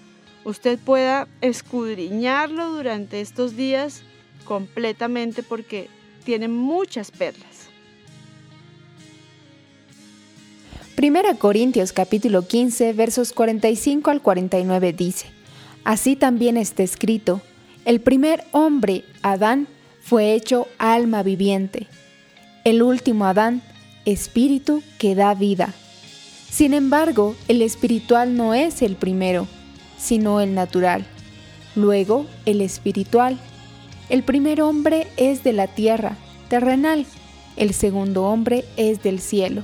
usted 0.42 0.80
pueda 0.80 1.28
escudriñarlo 1.42 2.72
durante 2.72 3.20
estos 3.20 3.54
días 3.54 4.02
completamente 4.50 5.44
porque 5.44 5.88
tiene 6.24 6.48
muchas 6.48 7.12
perlas. 7.12 7.68
Primera 10.96 11.34
Corintios 11.34 11.92
capítulo 11.92 12.48
15 12.48 12.92
versos 12.94 13.32
45 13.32 14.10
al 14.10 14.20
49 14.20 14.92
dice, 14.92 15.26
Así 15.84 16.16
también 16.16 16.56
está 16.56 16.82
escrito, 16.82 17.40
el 17.84 18.00
primer 18.00 18.42
hombre, 18.50 19.04
Adán, 19.22 19.68
fue 20.00 20.34
hecho 20.34 20.66
alma 20.78 21.22
viviente, 21.22 21.86
el 22.64 22.82
último 22.82 23.26
Adán, 23.26 23.62
espíritu 24.04 24.82
que 24.98 25.14
da 25.14 25.32
vida. 25.34 25.72
Sin 26.50 26.74
embargo, 26.74 27.36
el 27.46 27.62
espiritual 27.62 28.36
no 28.36 28.52
es 28.52 28.82
el 28.82 28.96
primero, 28.96 29.46
sino 29.96 30.40
el 30.40 30.54
natural, 30.54 31.06
luego 31.76 32.26
el 32.46 32.62
espiritual, 32.62 33.38
el 34.10 34.24
primer 34.24 34.60
hombre 34.60 35.06
es 35.16 35.44
de 35.44 35.52
la 35.52 35.68
tierra, 35.68 36.16
terrenal, 36.48 37.06
el 37.56 37.72
segundo 37.72 38.24
hombre 38.24 38.64
es 38.76 39.02
del 39.02 39.20
cielo. 39.20 39.62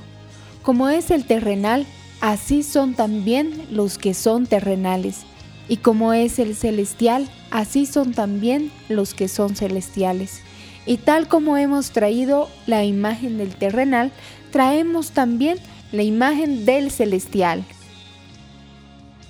Como 0.63 0.87
es 0.87 1.11
el 1.11 1.25
terrenal, 1.25 1.85
así 2.21 2.63
son 2.63 2.93
también 2.93 3.67
los 3.71 3.97
que 3.97 4.13
son 4.13 4.47
terrenales. 4.47 5.25
Y 5.67 5.77
como 5.77 6.13
es 6.13 6.39
el 6.39 6.55
celestial, 6.55 7.29
así 7.51 7.85
son 7.85 8.13
también 8.13 8.71
los 8.87 9.13
que 9.13 9.27
son 9.27 9.55
celestiales. 9.55 10.41
Y 10.85 10.95
tal 10.95 11.27
como 11.27 11.57
hemos 11.57 11.91
traído 11.91 12.49
la 12.67 12.85
imagen 12.85 13.37
del 13.37 13.53
terrenal, 13.53 14.11
traemos 14.51 15.11
también 15.11 15.57
la 15.91 16.03
imagen 16.03 16.65
del 16.65 16.89
celestial. 16.89 17.65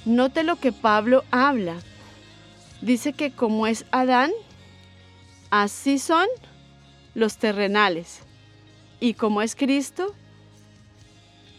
Note 0.05 0.43
lo 0.43 0.57
que 0.57 0.71
Pablo 0.71 1.23
habla. 1.31 1.75
Dice 2.81 3.13
que 3.13 3.31
como 3.31 3.65
es 3.65 3.85
Adán, 3.89 4.31
Así 5.49 5.99
son 5.99 6.27
los 7.15 7.37
terrenales. 7.37 8.21
Y 8.99 9.13
como 9.13 9.41
es 9.41 9.55
Cristo, 9.55 10.13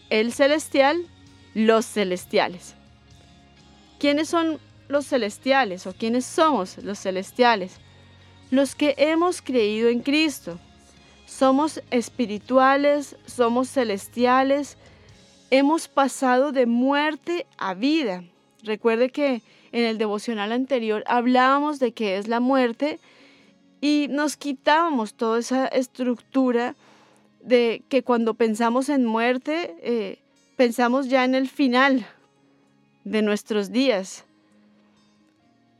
el 0.09 0.33
celestial, 0.33 1.05
los 1.53 1.85
celestiales. 1.85 2.75
¿Quiénes 3.99 4.29
son 4.29 4.59
los 4.87 5.07
celestiales 5.07 5.87
o 5.87 5.93
quiénes 5.93 6.25
somos 6.25 6.77
los 6.79 6.99
celestiales? 6.99 7.77
Los 8.51 8.75
que 8.75 8.95
hemos 8.97 9.41
creído 9.41 9.89
en 9.89 10.01
Cristo. 10.01 10.59
Somos 11.25 11.81
espirituales, 11.91 13.15
somos 13.25 13.69
celestiales, 13.69 14.77
hemos 15.51 15.87
pasado 15.87 16.51
de 16.51 16.65
muerte 16.65 17.45
a 17.57 17.73
vida. 17.73 18.23
Recuerde 18.63 19.09
que 19.09 19.41
en 19.71 19.85
el 19.85 19.97
devocional 19.97 20.51
anterior 20.51 21.03
hablábamos 21.07 21.79
de 21.79 21.91
qué 21.91 22.17
es 22.17 22.27
la 22.27 22.39
muerte 22.39 22.99
y 23.81 24.07
nos 24.09 24.37
quitábamos 24.37 25.13
toda 25.13 25.39
esa 25.39 25.67
estructura 25.67 26.75
de 27.41 27.83
que 27.89 28.03
cuando 28.03 28.33
pensamos 28.33 28.89
en 28.89 29.05
muerte, 29.05 29.75
eh, 29.81 30.19
pensamos 30.57 31.07
ya 31.07 31.23
en 31.23 31.35
el 31.35 31.47
final 31.47 32.05
de 33.05 33.21
nuestros 33.21 33.71
días. 33.71 34.25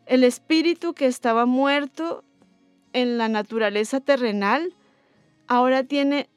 El 0.05 0.23
espíritu 0.23 0.93
que 0.93 1.05
estaba 1.05 1.45
muerto 1.45 2.23
en 2.93 3.17
la 3.17 3.27
naturaleza 3.27 3.99
terrenal 3.99 4.73
ahora 5.47 5.83
tiene 5.83 6.29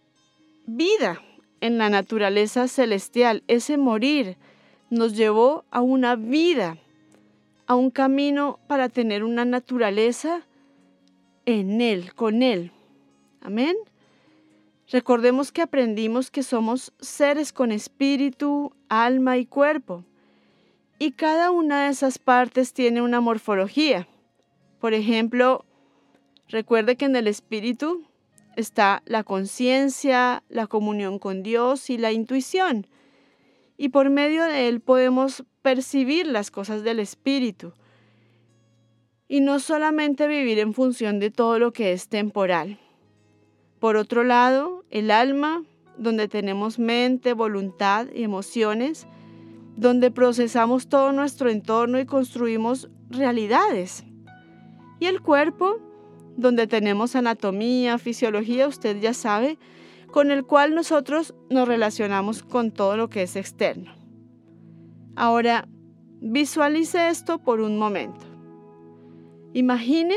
vida 0.66 1.22
en 1.60 1.78
la 1.78 1.88
naturaleza 1.88 2.68
celestial. 2.68 3.44
Ese 3.46 3.76
morir 3.76 4.36
nos 4.90 5.16
llevó 5.16 5.64
a 5.70 5.80
una 5.80 6.16
vida, 6.16 6.76
a 7.66 7.76
un 7.76 7.90
camino 7.90 8.58
para 8.66 8.88
tener 8.88 9.24
una 9.24 9.44
naturaleza 9.44 10.42
en 11.46 11.80
Él, 11.80 12.14
con 12.14 12.42
Él. 12.42 12.72
Amén. 13.40 13.76
Recordemos 14.90 15.52
que 15.52 15.62
aprendimos 15.62 16.30
que 16.30 16.42
somos 16.42 16.92
seres 17.00 17.52
con 17.52 17.72
espíritu, 17.72 18.72
alma 18.88 19.38
y 19.38 19.46
cuerpo. 19.46 20.04
Y 20.98 21.12
cada 21.12 21.50
una 21.50 21.84
de 21.84 21.90
esas 21.90 22.18
partes 22.18 22.72
tiene 22.72 23.02
una 23.02 23.20
morfología. 23.20 24.06
Por 24.80 24.94
ejemplo, 24.94 25.64
recuerde 26.48 26.96
que 26.96 27.06
en 27.06 27.16
el 27.16 27.26
espíritu 27.26 28.04
está 28.56 29.02
la 29.06 29.24
conciencia, 29.24 30.42
la 30.48 30.66
comunión 30.66 31.18
con 31.18 31.42
Dios 31.42 31.90
y 31.90 31.98
la 31.98 32.12
intuición. 32.12 32.86
Y 33.76 33.88
por 33.88 34.10
medio 34.10 34.44
de 34.44 34.68
él 34.68 34.80
podemos 34.80 35.44
percibir 35.62 36.26
las 36.26 36.50
cosas 36.50 36.82
del 36.82 37.00
espíritu. 37.00 37.72
Y 39.32 39.40
no 39.40 39.60
solamente 39.60 40.26
vivir 40.26 40.58
en 40.58 40.74
función 40.74 41.18
de 41.18 41.30
todo 41.30 41.58
lo 41.58 41.72
que 41.72 41.92
es 41.92 42.08
temporal. 42.08 42.78
Por 43.78 43.96
otro 43.96 44.24
lado, 44.24 44.84
el 44.90 45.10
alma, 45.10 45.64
donde 45.96 46.28
tenemos 46.28 46.78
mente, 46.78 47.32
voluntad 47.32 48.08
y 48.14 48.24
emociones, 48.24 49.06
donde 49.74 50.10
procesamos 50.10 50.86
todo 50.86 51.12
nuestro 51.12 51.48
entorno 51.48 51.98
y 51.98 52.04
construimos 52.04 52.90
realidades. 53.08 54.04
Y 55.00 55.06
el 55.06 55.22
cuerpo, 55.22 55.78
donde 56.36 56.66
tenemos 56.66 57.16
anatomía, 57.16 57.96
fisiología, 57.96 58.68
usted 58.68 59.00
ya 59.00 59.14
sabe, 59.14 59.58
con 60.10 60.30
el 60.30 60.44
cual 60.44 60.74
nosotros 60.74 61.34
nos 61.48 61.66
relacionamos 61.66 62.42
con 62.42 62.70
todo 62.70 62.98
lo 62.98 63.08
que 63.08 63.22
es 63.22 63.36
externo. 63.36 63.94
Ahora, 65.16 65.66
visualice 66.20 67.08
esto 67.08 67.38
por 67.38 67.62
un 67.62 67.78
momento. 67.78 68.31
Imagine 69.54 70.16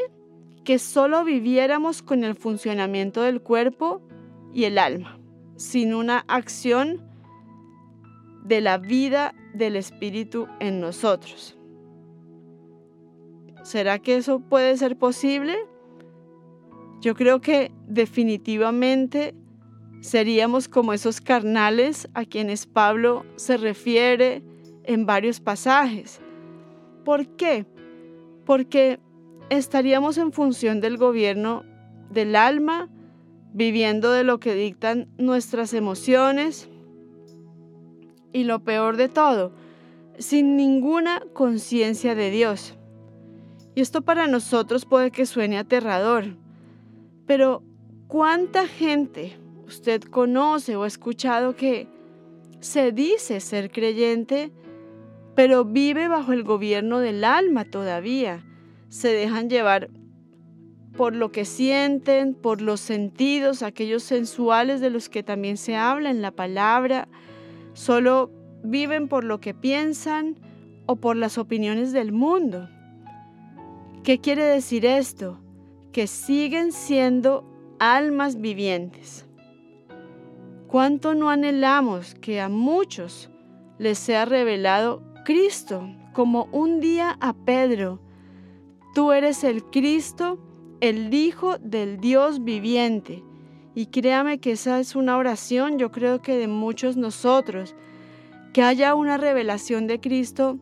que 0.64 0.80
solo 0.80 1.24
viviéramos 1.24 2.02
con 2.02 2.24
el 2.24 2.36
funcionamiento 2.36 3.22
del 3.22 3.42
cuerpo 3.42 4.02
y 4.54 4.64
el 4.64 4.78
alma, 4.78 5.20
sin 5.56 5.94
una 5.94 6.26
acción 6.28 7.02
de 8.44 8.62
la 8.62 8.78
vida 8.78 9.34
del 9.54 9.76
Espíritu 9.76 10.48
en 10.60 10.80
nosotros. 10.80 11.58
¿Será 13.64 14.00
que 14.00 14.16
eso 14.16 14.40
puede 14.40 14.78
ser 14.78 14.96
posible? 14.98 15.56
Yo 17.02 17.16
creo 17.16 17.42
que 17.42 17.72
definitivamente 17.88 19.36
seríamos 20.02 20.68
como 20.68 20.94
esos 20.94 21.20
carnales 21.20 22.08
a 22.14 22.26
quienes 22.26 22.68
Pablo 22.68 23.26
se 23.36 23.58
refiere 23.58 24.44
en 24.84 25.06
varios 25.06 25.40
pasajes. 25.40 26.22
¿Por 27.04 27.28
qué? 27.36 27.66
Porque 28.46 29.00
estaríamos 29.50 30.18
en 30.18 30.32
función 30.32 30.82
del 30.82 30.98
gobierno 30.98 31.64
del 32.10 32.36
alma, 32.36 32.90
viviendo 33.54 34.12
de 34.12 34.24
lo 34.24 34.40
que 34.40 34.54
dictan 34.54 35.08
nuestras 35.18 35.74
emociones 35.74 36.70
y 38.34 38.44
lo 38.44 38.64
peor 38.64 38.98
de 38.98 39.08
todo, 39.08 39.54
sin 40.18 40.58
ninguna 40.58 41.22
conciencia 41.34 42.16
de 42.16 42.32
Dios. 42.32 42.76
Y 43.76 43.82
esto 43.82 44.02
para 44.02 44.28
nosotros 44.28 44.86
puede 44.86 45.12
que 45.12 45.26
suene 45.26 45.58
aterrador, 45.58 46.26
pero 47.26 47.64
¿cuánta 48.08 48.68
gente 48.68 49.38
usted 49.68 50.02
conoce 50.02 50.76
o 50.76 50.84
ha 50.84 50.88
escuchado 50.88 51.56
que 51.56 51.88
se 52.60 52.92
dice 52.92 53.40
ser 53.40 53.72
creyente, 53.72 54.52
pero 55.36 55.66
vive 55.66 56.08
bajo 56.08 56.34
el 56.34 56.44
gobierno 56.44 57.00
del 57.00 57.24
alma 57.24 57.66
todavía? 57.66 58.44
Se 58.96 59.10
dejan 59.10 59.50
llevar 59.50 59.90
por 60.96 61.14
lo 61.14 61.30
que 61.34 61.44
sienten, 61.44 62.34
por 62.34 62.62
los 62.62 62.80
sentidos, 62.80 63.62
aquellos 63.62 64.04
sensuales 64.04 64.80
de 64.80 64.90
los 64.90 65.10
que 65.10 65.22
también 65.22 65.58
se 65.58 65.76
habla 65.76 66.10
en 66.10 66.22
la 66.22 66.32
palabra, 66.32 67.10
solo 67.74 68.32
viven 68.64 69.10
por 69.10 69.26
lo 69.26 69.42
que 69.42 69.54
piensan 69.54 70.40
o 70.86 70.96
por 70.96 71.18
las 71.18 71.38
opiniones 71.38 71.92
del 71.92 72.14
mundo. 72.14 72.70
¿Qué 74.06 74.22
quiere 74.22 74.46
decir 74.46 74.86
esto? 74.86 75.42
Que 75.92 76.08
siguen 76.08 76.72
siendo 76.72 77.44
almas 77.80 78.40
vivientes. 78.40 79.26
¿Cuánto 80.68 81.16
no 81.16 81.30
anhelamos 81.30 82.16
que 82.16 82.40
a 82.40 82.48
muchos 82.48 83.30
les 83.78 84.00
sea 84.00 84.24
revelado 84.24 85.04
Cristo 85.26 85.86
como 86.14 86.46
un 86.54 86.80
día 86.80 87.18
a 87.20 87.34
Pedro? 87.34 88.05
Tú 88.96 89.12
eres 89.12 89.44
el 89.44 89.66
Cristo, 89.66 90.40
el 90.80 91.14
Hijo 91.14 91.58
del 91.58 92.00
Dios 92.00 92.46
viviente. 92.46 93.26
Y 93.76 93.88
créame 93.88 94.40
que 94.40 94.54
esa 94.54 94.80
es 94.80 94.96
una 94.96 95.18
oración, 95.18 95.78
yo 95.78 95.92
creo 95.92 96.22
que 96.22 96.38
de 96.38 96.48
muchos 96.48 96.96
nosotros, 96.96 97.76
que 98.54 98.64
haya 98.64 98.96
una 98.96 99.18
revelación 99.18 99.86
de 99.86 100.00
Cristo 100.00 100.60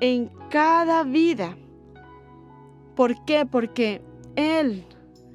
en 0.00 0.30
cada 0.48 1.02
vida. 1.02 1.58
¿Por 2.94 3.22
qué? 3.26 3.44
Porque 3.44 4.00
Él, 4.34 4.86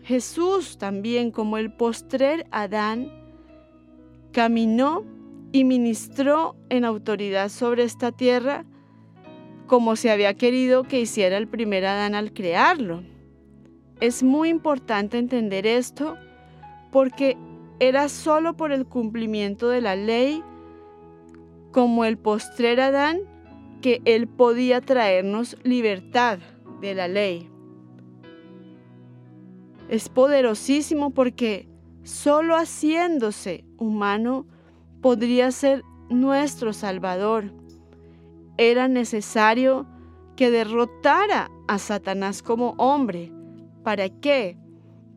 Jesús 0.01 0.79
también, 0.79 1.29
como 1.29 1.59
el 1.59 1.71
postrer 1.71 2.47
Adán, 2.49 3.11
caminó 4.31 5.03
y 5.51 5.65
ministró 5.65 6.55
en 6.69 6.83
autoridad 6.83 7.49
sobre 7.49 7.83
esta 7.83 8.11
tierra 8.11 8.65
como 9.71 9.95
se 9.95 10.11
había 10.11 10.33
querido 10.33 10.83
que 10.83 10.99
hiciera 10.99 11.37
el 11.37 11.47
primer 11.47 11.85
Adán 11.85 12.13
al 12.13 12.33
crearlo. 12.33 13.03
Es 14.01 14.21
muy 14.21 14.49
importante 14.49 15.17
entender 15.17 15.65
esto 15.65 16.17
porque 16.91 17.37
era 17.79 18.09
solo 18.09 18.57
por 18.57 18.73
el 18.73 18.85
cumplimiento 18.85 19.69
de 19.69 19.79
la 19.79 19.95
ley 19.95 20.43
como 21.71 22.03
el 22.03 22.17
postrer 22.17 22.81
Adán 22.81 23.21
que 23.81 24.01
él 24.03 24.27
podía 24.27 24.81
traernos 24.81 25.55
libertad 25.63 26.39
de 26.81 26.93
la 26.93 27.07
ley. 27.07 27.49
Es 29.87 30.09
poderosísimo 30.09 31.11
porque 31.11 31.69
solo 32.03 32.57
haciéndose 32.57 33.63
humano 33.77 34.45
podría 35.01 35.49
ser 35.51 35.81
nuestro 36.09 36.73
Salvador. 36.73 37.60
Era 38.57 38.87
necesario 38.87 39.87
que 40.35 40.51
derrotara 40.51 41.49
a 41.67 41.77
Satanás 41.77 42.41
como 42.41 42.71
hombre. 42.77 43.31
¿Para 43.83 44.09
qué? 44.09 44.57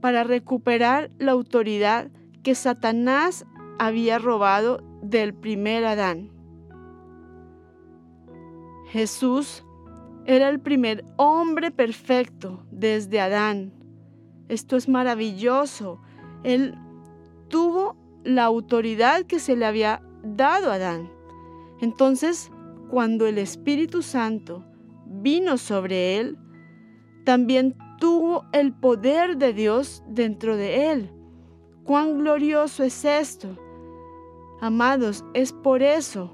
Para 0.00 0.24
recuperar 0.24 1.10
la 1.18 1.32
autoridad 1.32 2.10
que 2.42 2.54
Satanás 2.54 3.46
había 3.78 4.18
robado 4.18 4.82
del 5.02 5.34
primer 5.34 5.84
Adán. 5.84 6.30
Jesús 8.90 9.64
era 10.26 10.48
el 10.48 10.60
primer 10.60 11.04
hombre 11.16 11.70
perfecto 11.70 12.64
desde 12.70 13.20
Adán. 13.20 13.72
Esto 14.48 14.76
es 14.76 14.88
maravilloso. 14.88 16.00
Él 16.44 16.74
tuvo 17.48 17.96
la 18.24 18.44
autoridad 18.44 19.24
que 19.24 19.38
se 19.38 19.56
le 19.56 19.66
había 19.66 20.02
dado 20.22 20.70
a 20.70 20.74
Adán. 20.74 21.10
Entonces, 21.80 22.50
cuando 22.90 23.26
el 23.26 23.38
Espíritu 23.38 24.02
Santo 24.02 24.64
vino 25.06 25.58
sobre 25.58 26.18
él, 26.18 26.38
también 27.24 27.76
tuvo 27.98 28.44
el 28.52 28.72
poder 28.72 29.36
de 29.36 29.52
Dios 29.52 30.02
dentro 30.08 30.56
de 30.56 30.92
él. 30.92 31.10
Cuán 31.84 32.18
glorioso 32.18 32.82
es 32.82 33.04
esto. 33.04 33.56
Amados, 34.60 35.24
es 35.34 35.52
por 35.52 35.82
eso 35.82 36.30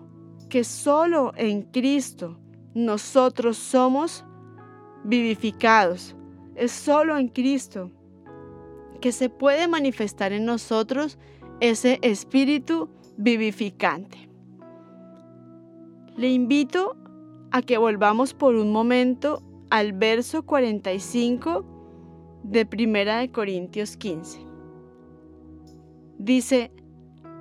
que 0.48 0.64
solo 0.64 1.32
en 1.36 1.62
Cristo 1.62 2.38
nosotros 2.74 3.56
somos 3.56 4.24
vivificados. 5.04 6.16
Es 6.54 6.72
solo 6.72 7.16
en 7.16 7.28
Cristo 7.28 7.90
que 9.00 9.12
se 9.12 9.28
puede 9.28 9.66
manifestar 9.66 10.32
en 10.32 10.44
nosotros 10.44 11.18
ese 11.60 11.98
espíritu 12.02 12.88
vivificante. 13.16 14.29
Le 16.20 16.28
invito 16.28 16.98
a 17.50 17.62
que 17.62 17.78
volvamos 17.78 18.35
por 18.35 18.54
un 18.54 18.70
momento 18.72 19.42
al 19.70 19.94
verso 19.94 20.42
45 20.42 21.64
de 22.42 22.66
Primera 22.66 23.20
de 23.20 23.30
Corintios 23.33 23.96
15. 23.96 24.38
Dice, 26.18 26.72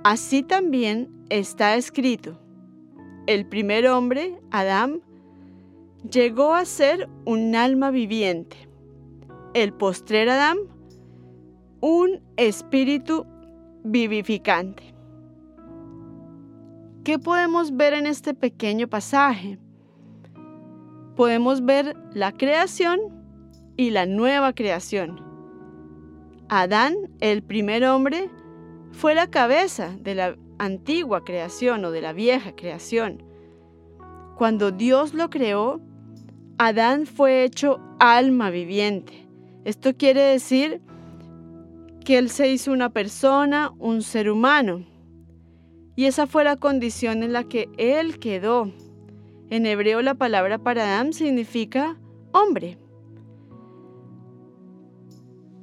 así 0.02 0.42
también 0.42 1.10
está 1.28 1.76
escrito, 1.76 2.40
el 3.26 3.44
primer 3.44 3.86
hombre, 3.86 4.40
Adán, 4.50 5.02
llegó 6.10 6.54
a 6.54 6.64
ser 6.64 7.06
un 7.26 7.54
alma 7.54 7.90
viviente. 7.90 8.56
El 9.52 9.74
postrer 9.74 10.30
Adán, 10.30 10.56
un 11.82 12.22
espíritu 12.38 13.26
vivificante. 13.84 14.94
¿Qué 17.04 17.18
podemos 17.18 17.76
ver 17.78 17.94
en 17.94 18.06
este 18.06 18.34
pequeño 18.34 18.86
pasaje? 18.86 19.58
Podemos 21.16 21.64
ver 21.64 21.96
la 22.12 22.32
creación 22.32 23.00
y 23.78 23.88
la 23.88 24.04
nueva 24.04 24.52
creación. 24.52 25.18
Adán, 26.50 26.94
el 27.20 27.42
primer 27.42 27.84
hombre, 27.86 28.28
fue 28.92 29.14
la 29.14 29.30
cabeza 29.30 29.96
de 29.98 30.14
la 30.14 30.36
antigua 30.58 31.24
creación 31.24 31.86
o 31.86 31.90
de 31.90 32.02
la 32.02 32.12
vieja 32.12 32.54
creación. 32.54 33.22
Cuando 34.36 34.70
Dios 34.70 35.14
lo 35.14 35.30
creó, 35.30 35.80
Adán 36.58 37.06
fue 37.06 37.44
hecho 37.44 37.80
alma 37.98 38.50
viviente. 38.50 39.26
Esto 39.64 39.96
quiere 39.96 40.20
decir 40.20 40.82
que 42.04 42.18
Él 42.18 42.28
se 42.28 42.52
hizo 42.52 42.72
una 42.72 42.90
persona, 42.90 43.72
un 43.78 44.02
ser 44.02 44.30
humano. 44.30 44.89
Y 46.00 46.06
esa 46.06 46.26
fue 46.26 46.44
la 46.44 46.56
condición 46.56 47.22
en 47.22 47.34
la 47.34 47.44
que 47.44 47.68
Él 47.76 48.18
quedó. 48.18 48.72
En 49.50 49.66
hebreo 49.66 50.00
la 50.00 50.14
palabra 50.14 50.56
para 50.56 50.84
Adán 50.84 51.12
significa 51.12 51.98
hombre. 52.32 52.78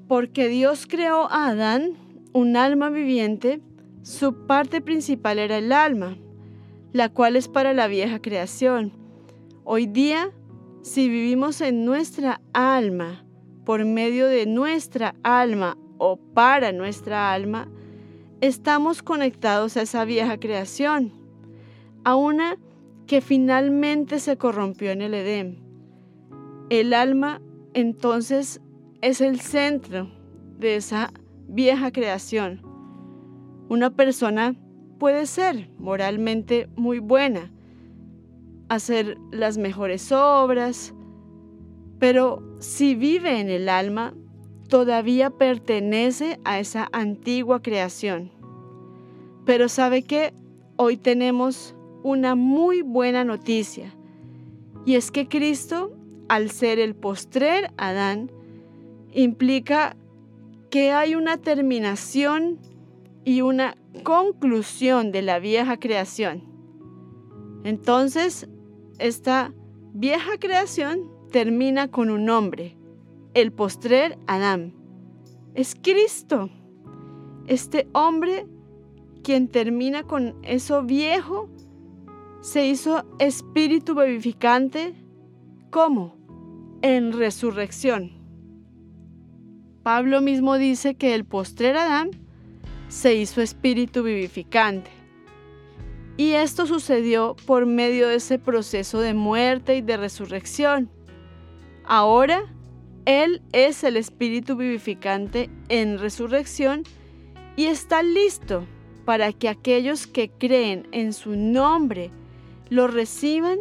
Porque 0.08 0.47
Dios 0.47 0.86
creó 0.86 1.28
a 1.32 1.47
Adán 1.47 1.93
un 2.34 2.56
alma 2.56 2.91
viviente, 2.91 3.62
su 4.04 4.45
parte 4.45 4.80
principal 4.80 5.39
era 5.39 5.58
el 5.58 5.71
alma, 5.71 6.19
la 6.93 7.10
cual 7.10 7.36
es 7.36 7.47
para 7.47 7.73
la 7.73 7.88
vieja 7.88 8.21
creación. 8.21 8.91
Hoy 9.63 9.88
día, 9.88 10.30
si 10.84 11.10
vivimos 11.10 11.62
en 11.62 11.84
nuestra 11.84 12.41
alma, 12.54 13.26
por 13.65 13.84
medio 13.86 14.28
de 14.28 14.45
nuestra 14.45 15.15
alma 15.23 15.80
o 15.97 16.17
para 16.17 16.73
nuestra 16.73 17.34
alma, 17.34 17.67
estamos 18.41 19.02
conectados 19.02 19.78
a 19.78 19.82
esa 19.82 20.06
vieja 20.06 20.38
creación, 20.39 21.12
a 22.04 22.15
una 22.15 22.58
que 23.08 23.21
finalmente 23.21 24.19
se 24.19 24.38
corrompió 24.38 24.91
en 24.91 25.02
el 25.02 25.13
Edén. 25.13 25.60
El 26.69 26.93
alma 26.93 27.41
entonces 27.73 28.62
es 29.02 29.21
el 29.21 29.39
centro 29.39 30.10
de 30.60 30.76
esa 30.76 31.12
vieja 31.47 31.91
creación. 31.91 32.62
Una 33.69 33.91
persona 33.91 34.56
puede 35.00 35.26
ser 35.26 35.69
moralmente 35.78 36.69
muy 36.76 37.00
buena, 37.00 37.52
hacer 38.69 39.17
las 39.32 39.58
mejores 39.58 40.12
obras, 40.12 40.93
pero 42.00 42.43
si 42.60 42.95
vive 42.95 43.39
en 43.39 43.50
el 43.50 43.69
alma, 43.69 44.13
todavía 44.67 45.30
pertenece 45.30 46.39
a 46.43 46.60
esa 46.60 46.89
antigua 46.91 47.62
creación. 47.62 48.32
Pero 49.45 49.69
sabe 49.69 50.03
que 50.03 50.34
hoy 50.75 50.97
tenemos 50.97 51.75
una 52.03 52.36
muy 52.36 52.82
buena 52.82 53.23
noticia, 53.23 53.93
y 54.86 54.95
es 54.95 55.12
que 55.12 55.27
Cristo, 55.27 55.91
al 56.30 56.49
ser 56.49 56.80
el 56.80 56.95
postrer 56.95 57.71
Adán, 57.77 58.32
implica 59.13 59.97
que 60.69 60.91
hay 60.91 61.15
una 61.15 61.38
terminación 61.38 62.60
y 63.25 63.41
una 63.41 63.75
conclusión 64.03 65.12
de 65.12 65.21
la 65.21 65.39
vieja 65.39 65.77
creación. 65.77 66.43
Entonces, 67.63 68.47
esta 68.99 69.53
vieja 69.93 70.38
creación 70.39 71.12
termina 71.32 71.89
con 71.89 72.10
un 72.10 72.23
nombre, 72.23 72.76
el 73.41 73.52
postrer 73.52 74.17
Adán. 74.26 74.73
Es 75.54 75.76
Cristo, 75.76 76.50
este 77.45 77.88
hombre 77.93 78.47
quien 79.23 79.47
termina 79.47 80.02
con 80.02 80.36
eso 80.41 80.82
viejo, 80.82 81.47
se 82.41 82.65
hizo 82.65 83.06
espíritu 83.19 83.93
vivificante. 83.93 84.95
¿Cómo? 85.69 86.15
En 86.82 87.13
resurrección. 87.13 88.12
Pablo 89.84 90.21
mismo 90.21 90.58
dice 90.58 90.95
que 90.95 91.13
el 91.13 91.23
postrer 91.23 91.78
Adán 91.78 92.10
se 92.88 93.13
hizo 93.13 93.41
espíritu 93.41 94.02
vivificante. 94.02 94.89
Y 96.17 96.32
esto 96.32 96.65
sucedió 96.65 97.36
por 97.45 97.67
medio 97.67 98.08
de 98.08 98.15
ese 98.15 98.39
proceso 98.39 99.00
de 99.00 99.13
muerte 99.13 99.76
y 99.76 99.82
de 99.82 99.97
resurrección. 99.97 100.89
Ahora, 101.86 102.57
Él 103.08 103.41
es 103.54 103.86
el 103.86 103.96
espíritu 103.96 104.58
vivificante 104.58 105.50
en 105.70 105.98
resurrección 105.98 106.84
y 107.56 107.67
está 107.67 108.04
listo 108.04 108.67
para 109.06 109.32
que 109.32 109.48
aquellos 109.48 110.08
que 110.08 110.30
creen 110.30 110.89
en 110.91 111.13
su 111.13 111.38
nombre 111.38 112.12
lo 112.70 112.88
reciban, 112.88 113.60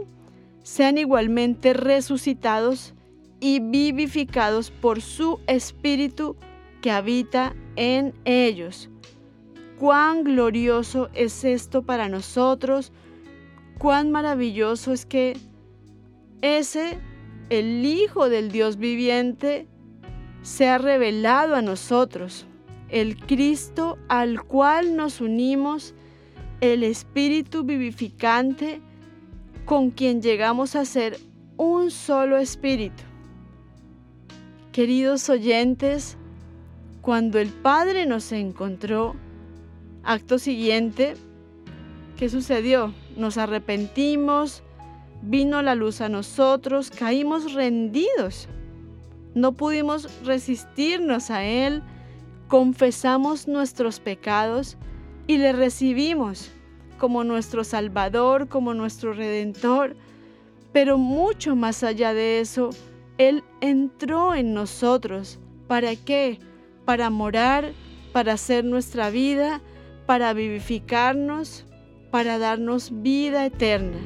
sean 0.64 0.98
igualmente 0.98 1.74
resucitados 1.74 2.92
y 3.38 3.60
vivificados 3.60 4.72
por 4.72 5.00
su 5.00 5.38
Espíritu 5.46 6.34
que 6.82 6.90
habita 6.90 7.54
en 7.76 8.14
ellos. 8.24 8.90
Cuán 9.78 10.24
glorioso 10.24 11.08
es 11.14 11.44
esto 11.44 11.82
para 11.84 12.08
nosotros, 12.08 12.90
cuán 13.78 14.10
maravilloso 14.10 14.92
es 14.92 15.06
que 15.06 15.36
ese, 16.42 16.98
el 17.50 17.84
Hijo 17.84 18.28
del 18.28 18.50
Dios 18.50 18.76
viviente, 18.76 19.66
se 20.42 20.68
ha 20.68 20.78
revelado 20.78 21.54
a 21.54 21.62
nosotros, 21.62 22.46
el 22.88 23.16
Cristo 23.16 23.98
al 24.08 24.42
cual 24.42 24.96
nos 24.96 25.20
unimos, 25.20 25.94
el 26.60 26.82
Espíritu 26.82 27.64
vivificante, 27.64 28.80
con 29.64 29.90
quien 29.90 30.22
llegamos 30.22 30.76
a 30.76 30.84
ser 30.84 31.18
un 31.56 31.90
solo 31.90 32.36
espíritu. 32.36 33.02
Queridos 34.72 35.28
oyentes, 35.28 36.16
cuando 37.00 37.38
el 37.38 37.48
Padre 37.48 38.06
nos 38.06 38.30
encontró, 38.32 39.16
acto 40.04 40.38
siguiente, 40.38 41.14
¿qué 42.16 42.28
sucedió? 42.28 42.92
Nos 43.16 43.38
arrepentimos, 43.38 44.62
vino 45.22 45.62
la 45.62 45.74
luz 45.74 46.00
a 46.00 46.08
nosotros, 46.08 46.90
caímos 46.90 47.52
rendidos. 47.52 48.48
No 49.34 49.52
pudimos 49.52 50.08
resistirnos 50.24 51.30
a 51.30 51.44
Él, 51.44 51.82
confesamos 52.48 53.48
nuestros 53.48 54.00
pecados 54.00 54.76
y 55.26 55.38
le 55.38 55.52
recibimos 55.52 56.50
como 56.98 57.24
nuestro 57.24 57.64
Salvador, 57.64 58.48
como 58.48 58.74
nuestro 58.74 59.12
Redentor. 59.12 59.96
Pero 60.72 60.98
mucho 60.98 61.56
más 61.56 61.82
allá 61.82 62.14
de 62.14 62.40
eso, 62.40 62.70
él 63.18 63.44
entró 63.60 64.34
en 64.34 64.54
nosotros. 64.54 65.38
¿Para 65.66 65.96
qué? 65.96 66.38
Para 66.84 67.10
morar, 67.10 67.72
para 68.12 68.34
hacer 68.34 68.64
nuestra 68.64 69.10
vida, 69.10 69.60
para 70.06 70.32
vivificarnos, 70.32 71.64
para 72.10 72.38
darnos 72.38 73.02
vida 73.02 73.46
eterna. 73.46 73.98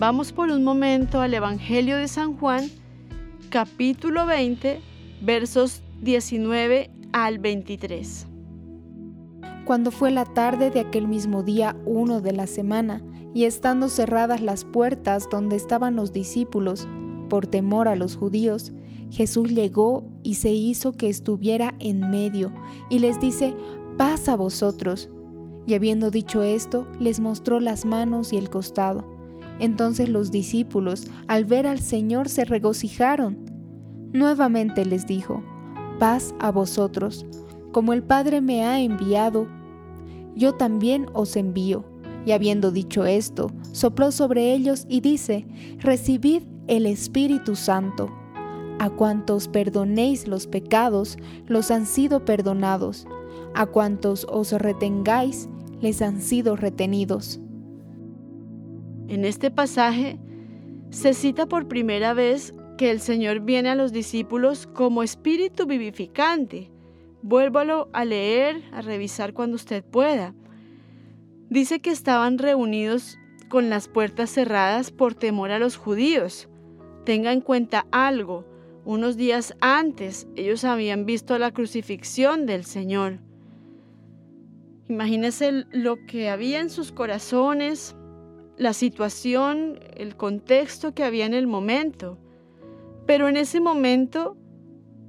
Vamos 0.00 0.32
por 0.32 0.48
un 0.48 0.64
momento 0.64 1.20
al 1.20 1.34
Evangelio 1.34 1.98
de 1.98 2.08
San 2.08 2.34
Juan, 2.34 2.70
capítulo 3.50 4.24
20, 4.24 4.80
versos 5.20 5.82
19 6.00 6.90
al 7.12 7.38
23. 7.38 8.26
Cuando 9.66 9.90
fue 9.90 10.10
la 10.10 10.24
tarde 10.24 10.70
de 10.70 10.80
aquel 10.80 11.06
mismo 11.06 11.42
día 11.42 11.76
uno 11.84 12.22
de 12.22 12.32
la 12.32 12.46
semana, 12.46 13.02
y 13.34 13.44
estando 13.44 13.90
cerradas 13.90 14.40
las 14.40 14.64
puertas 14.64 15.28
donde 15.30 15.56
estaban 15.56 15.96
los 15.96 16.14
discípulos, 16.14 16.88
por 17.28 17.46
temor 17.46 17.86
a 17.86 17.94
los 17.94 18.16
judíos, 18.16 18.72
Jesús 19.10 19.50
llegó 19.50 20.08
y 20.22 20.36
se 20.36 20.50
hizo 20.50 20.92
que 20.92 21.10
estuviera 21.10 21.74
en 21.78 22.08
medio, 22.08 22.54
y 22.88 23.00
les 23.00 23.20
dice, 23.20 23.54
paz 23.98 24.30
a 24.30 24.36
vosotros. 24.36 25.10
Y 25.66 25.74
habiendo 25.74 26.10
dicho 26.10 26.42
esto, 26.42 26.86
les 26.98 27.20
mostró 27.20 27.60
las 27.60 27.84
manos 27.84 28.32
y 28.32 28.38
el 28.38 28.48
costado. 28.48 29.19
Entonces 29.60 30.08
los 30.08 30.30
discípulos, 30.30 31.06
al 31.28 31.44
ver 31.44 31.66
al 31.66 31.80
Señor, 31.80 32.28
se 32.28 32.44
regocijaron. 32.44 33.38
Nuevamente 34.12 34.84
les 34.84 35.06
dijo, 35.06 35.42
paz 35.98 36.34
a 36.40 36.50
vosotros, 36.50 37.26
como 37.72 37.92
el 37.92 38.02
Padre 38.02 38.40
me 38.40 38.64
ha 38.64 38.80
enviado, 38.80 39.46
yo 40.34 40.54
también 40.54 41.06
os 41.12 41.36
envío. 41.36 41.84
Y 42.26 42.32
habiendo 42.32 42.70
dicho 42.70 43.04
esto, 43.06 43.50
sopló 43.72 44.12
sobre 44.12 44.52
ellos 44.52 44.86
y 44.88 45.00
dice, 45.00 45.46
recibid 45.78 46.42
el 46.66 46.86
Espíritu 46.86 47.56
Santo. 47.56 48.10
A 48.78 48.90
cuantos 48.90 49.48
perdonéis 49.48 50.26
los 50.26 50.46
pecados, 50.46 51.18
los 51.46 51.70
han 51.70 51.86
sido 51.86 52.24
perdonados. 52.24 53.06
A 53.54 53.66
cuantos 53.66 54.26
os 54.30 54.52
retengáis, 54.52 55.48
les 55.80 56.02
han 56.02 56.20
sido 56.20 56.56
retenidos. 56.56 57.40
En 59.10 59.24
este 59.24 59.50
pasaje 59.50 60.20
se 60.90 61.14
cita 61.14 61.46
por 61.46 61.66
primera 61.66 62.14
vez 62.14 62.54
que 62.78 62.92
el 62.92 63.00
Señor 63.00 63.40
viene 63.40 63.68
a 63.68 63.74
los 63.74 63.92
discípulos 63.92 64.68
como 64.68 65.02
espíritu 65.02 65.66
vivificante. 65.66 66.70
Vuélvalo 67.20 67.88
a 67.92 68.04
leer, 68.04 68.62
a 68.70 68.82
revisar 68.82 69.34
cuando 69.34 69.56
usted 69.56 69.82
pueda. 69.82 70.32
Dice 71.48 71.80
que 71.80 71.90
estaban 71.90 72.38
reunidos 72.38 73.18
con 73.48 73.68
las 73.68 73.88
puertas 73.88 74.30
cerradas 74.30 74.92
por 74.92 75.16
temor 75.16 75.50
a 75.50 75.58
los 75.58 75.76
judíos. 75.76 76.48
Tenga 77.04 77.32
en 77.32 77.40
cuenta 77.40 77.88
algo, 77.90 78.44
unos 78.84 79.16
días 79.16 79.56
antes 79.60 80.28
ellos 80.36 80.62
habían 80.62 81.04
visto 81.04 81.36
la 81.36 81.50
crucifixión 81.50 82.46
del 82.46 82.64
Señor. 82.64 83.18
Imagínese 84.88 85.66
lo 85.72 86.06
que 86.06 86.30
había 86.30 86.60
en 86.60 86.70
sus 86.70 86.92
corazones, 86.92 87.96
la 88.60 88.74
situación, 88.74 89.80
el 89.96 90.16
contexto 90.16 90.92
que 90.92 91.02
había 91.02 91.24
en 91.24 91.32
el 91.32 91.46
momento. 91.46 92.18
Pero 93.06 93.26
en 93.26 93.38
ese 93.38 93.58
momento 93.58 94.36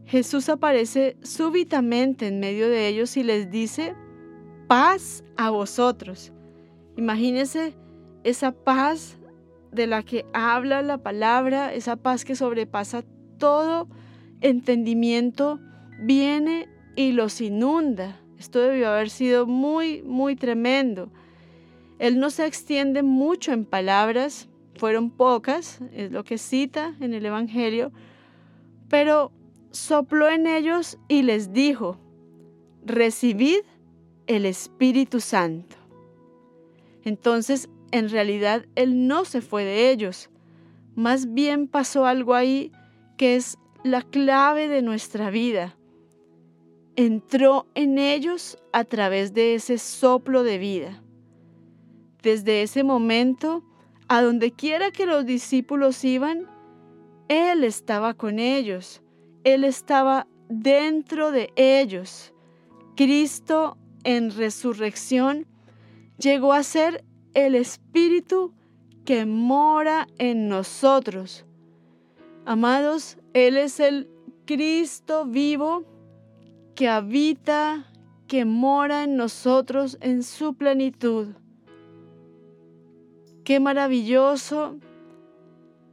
Jesús 0.06 0.48
aparece 0.48 1.18
súbitamente 1.22 2.28
en 2.28 2.40
medio 2.40 2.70
de 2.70 2.88
ellos 2.88 3.18
y 3.18 3.24
les 3.24 3.52
dice, 3.52 3.94
paz 4.70 5.26
a 5.36 5.50
vosotros. 5.50 6.32
Imagínese 6.96 7.74
esa 8.24 8.54
paz 8.54 9.18
de 9.74 9.86
la 9.86 10.02
que 10.04 10.26
habla 10.32 10.82
la 10.82 11.00
palabra, 11.00 11.74
esa 11.74 11.98
paz 11.98 12.24
que 12.24 12.38
sobrepasa 12.38 13.04
todo 13.38 13.90
entendimiento, 14.40 15.60
viene 16.00 16.70
y 16.96 17.12
los 17.12 17.42
inunda. 17.42 18.18
Esto 18.40 18.60
debió 18.60 18.92
haber 18.92 19.10
sido 19.10 19.46
muy, 19.46 20.04
muy 20.04 20.38
tremendo. 20.38 21.12
Él 22.02 22.20
no 22.20 22.32
se 22.32 22.48
extiende 22.48 23.04
mucho 23.04 23.54
en 23.54 23.64
palabras, 23.64 24.50
fueron 24.74 25.12
pocas, 25.12 25.82
es 25.94 26.12
lo 26.12 26.24
que 26.24 26.40
cita 26.40 26.96
en 27.00 27.14
el 27.14 27.24
Evangelio, 27.28 27.92
pero 28.90 29.32
sopló 29.70 30.28
en 30.28 30.48
ellos 30.48 30.98
y 31.08 31.22
les 31.22 31.54
dijo, 31.54 32.00
recibid 32.84 33.60
el 34.26 34.48
Espíritu 34.48 35.20
Santo. 35.20 35.76
Entonces, 37.04 37.70
en 37.92 38.10
realidad, 38.10 38.66
Él 38.74 39.08
no 39.08 39.24
se 39.24 39.42
fue 39.42 39.64
de 39.64 39.92
ellos, 39.92 40.32
más 40.96 41.32
bien 41.36 41.68
pasó 41.68 42.08
algo 42.08 42.34
ahí 42.34 42.72
que 43.16 43.36
es 43.36 43.60
la 43.84 44.02
clave 44.02 44.68
de 44.68 44.82
nuestra 44.82 45.30
vida. 45.30 45.78
Entró 46.96 47.68
en 47.76 48.00
ellos 48.00 48.58
a 48.74 48.86
través 48.86 49.36
de 49.36 49.54
ese 49.54 49.78
soplo 49.78 50.42
de 50.42 50.58
vida. 50.58 51.01
Desde 52.22 52.62
ese 52.62 52.84
momento, 52.84 53.64
a 54.08 54.22
donde 54.22 54.52
quiera 54.52 54.92
que 54.92 55.06
los 55.06 55.26
discípulos 55.26 56.04
iban, 56.04 56.48
Él 57.28 57.64
estaba 57.64 58.14
con 58.14 58.40
ellos, 58.40 59.02
Él 59.44 59.64
estaba 59.64 60.28
dentro 60.50 61.32
de 61.32 61.52
ellos. 61.56 62.34
Cristo 62.96 63.78
en 64.04 64.32
resurrección 64.32 65.48
llegó 66.18 66.54
a 66.54 66.64
ser 66.64 67.04
el 67.34 67.56
Espíritu 67.56 68.54
que 69.06 69.26
mora 69.26 70.08
en 70.18 70.50
nosotros. 70.50 71.46
Amados, 72.46 73.18
Él 73.34 73.58
es 73.58 73.80
el 73.80 74.10
Cristo 74.46 75.26
vivo 75.26 75.86
que 76.76 76.90
habita, 76.90 77.86
que 78.28 78.46
mora 78.46 79.04
en 79.04 79.16
nosotros 79.16 79.98
en 80.02 80.24
su 80.24 80.54
plenitud. 80.54 81.30
Qué 83.44 83.60
maravilloso 83.60 84.78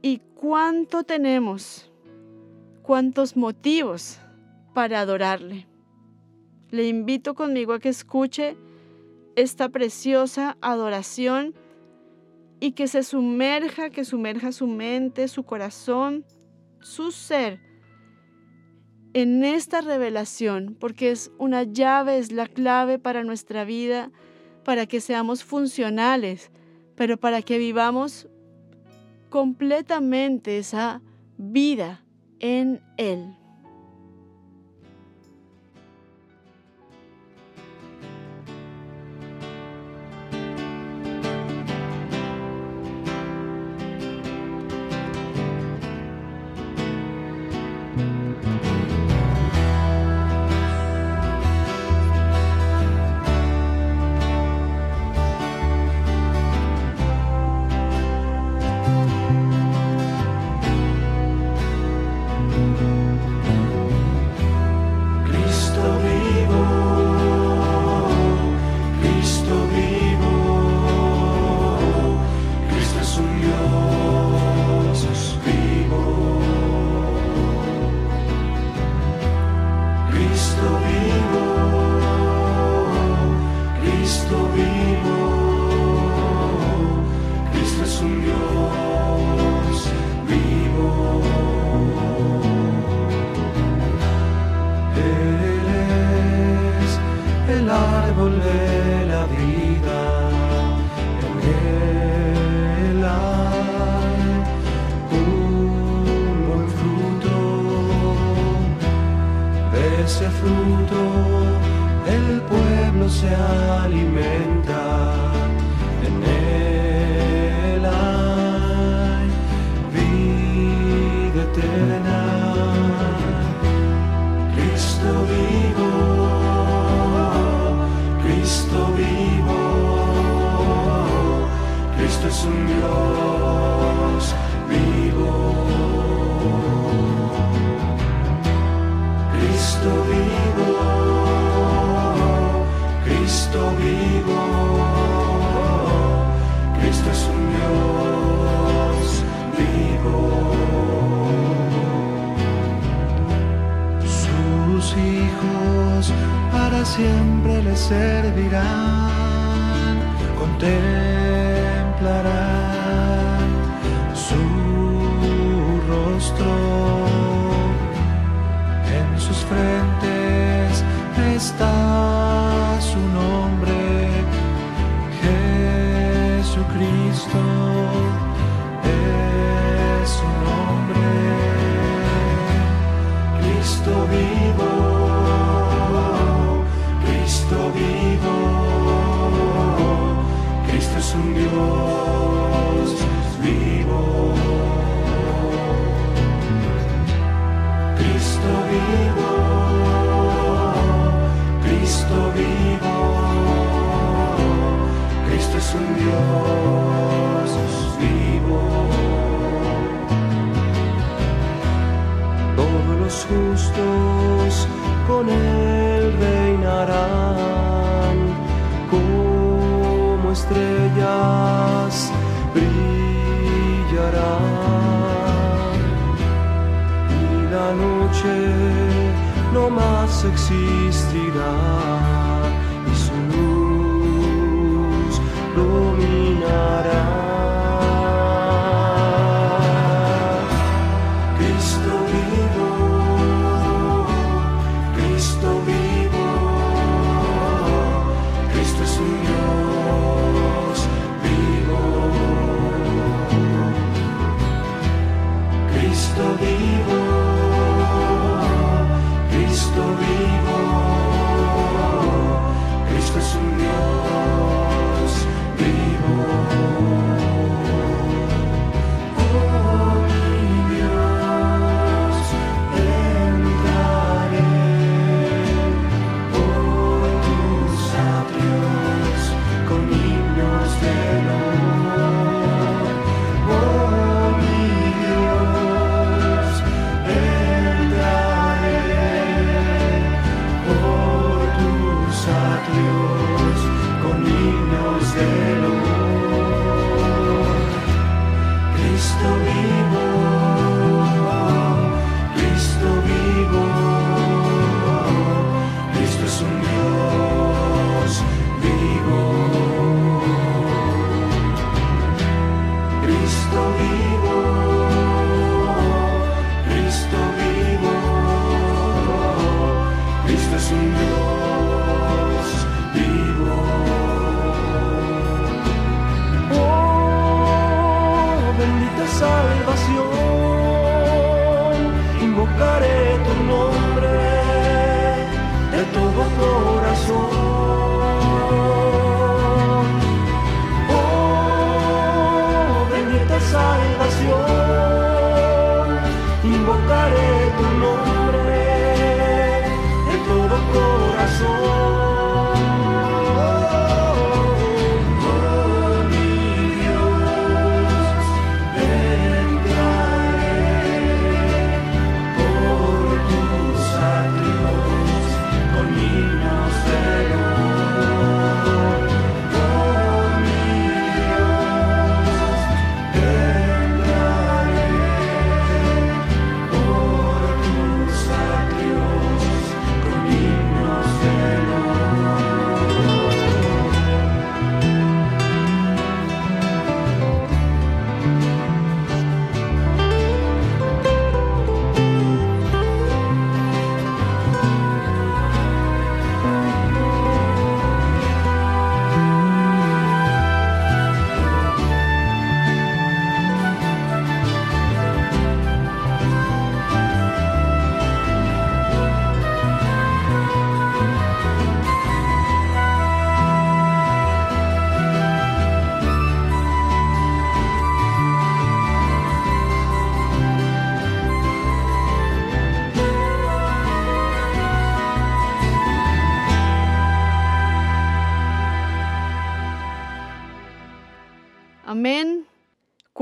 y 0.01 0.19
cuánto 0.35 1.03
tenemos, 1.03 1.91
cuántos 2.81 3.35
motivos 3.35 4.19
para 4.73 5.01
adorarle. 5.01 5.67
Le 6.69 6.87
invito 6.87 7.33
conmigo 7.33 7.73
a 7.73 7.79
que 7.79 7.89
escuche 7.89 8.55
esta 9.35 9.69
preciosa 9.69 10.57
adoración 10.61 11.55
y 12.59 12.73
que 12.73 12.87
se 12.87 13.03
sumerja, 13.03 13.89
que 13.89 14.05
sumerja 14.05 14.51
su 14.51 14.67
mente, 14.67 15.27
su 15.27 15.43
corazón, 15.43 16.25
su 16.81 17.11
ser 17.11 17.59
en 19.13 19.43
esta 19.43 19.81
revelación, 19.81 20.75
porque 20.79 21.11
es 21.11 21.31
una 21.37 21.63
llave, 21.63 22.19
es 22.19 22.31
la 22.31 22.47
clave 22.47 22.99
para 22.99 23.23
nuestra 23.23 23.65
vida, 23.65 24.11
para 24.63 24.85
que 24.85 25.01
seamos 25.01 25.43
funcionales, 25.43 26.51
pero 26.99 27.15
para 27.15 27.41
que 27.41 27.57
vivamos 27.57 28.27
completamente 29.29 30.57
esa 30.57 31.01
vida 31.37 32.03
en 32.41 32.81
Él. 32.97 33.38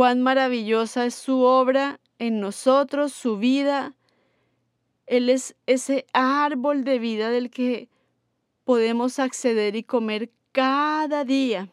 Cuán 0.08 0.22
maravillosa 0.22 1.06
es 1.06 1.16
su 1.16 1.42
obra 1.42 2.00
en 2.18 2.40
nosotros, 2.40 3.12
su 3.12 3.38
vida. 3.38 3.94
Él 5.06 5.30
es 5.30 5.58
ese 5.66 6.06
árbol 6.14 6.86
de 6.86 6.98
vida 6.98 7.30
del 7.30 7.50
que 7.50 7.90
podemos 8.64 9.20
acceder 9.20 9.76
y 9.76 9.84
comer 9.84 10.32
cada 10.54 11.26
día. 11.26 11.70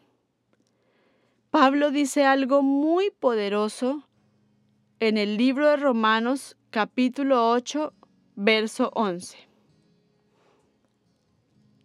Pablo 1.49 1.91
dice 1.91 2.25
algo 2.25 2.61
muy 2.61 3.09
poderoso 3.09 4.05
en 4.99 5.17
el 5.17 5.37
libro 5.37 5.69
de 5.69 5.77
Romanos 5.77 6.57
capítulo 6.71 7.51
8, 7.51 7.93
verso 8.35 8.91
11. 8.95 9.37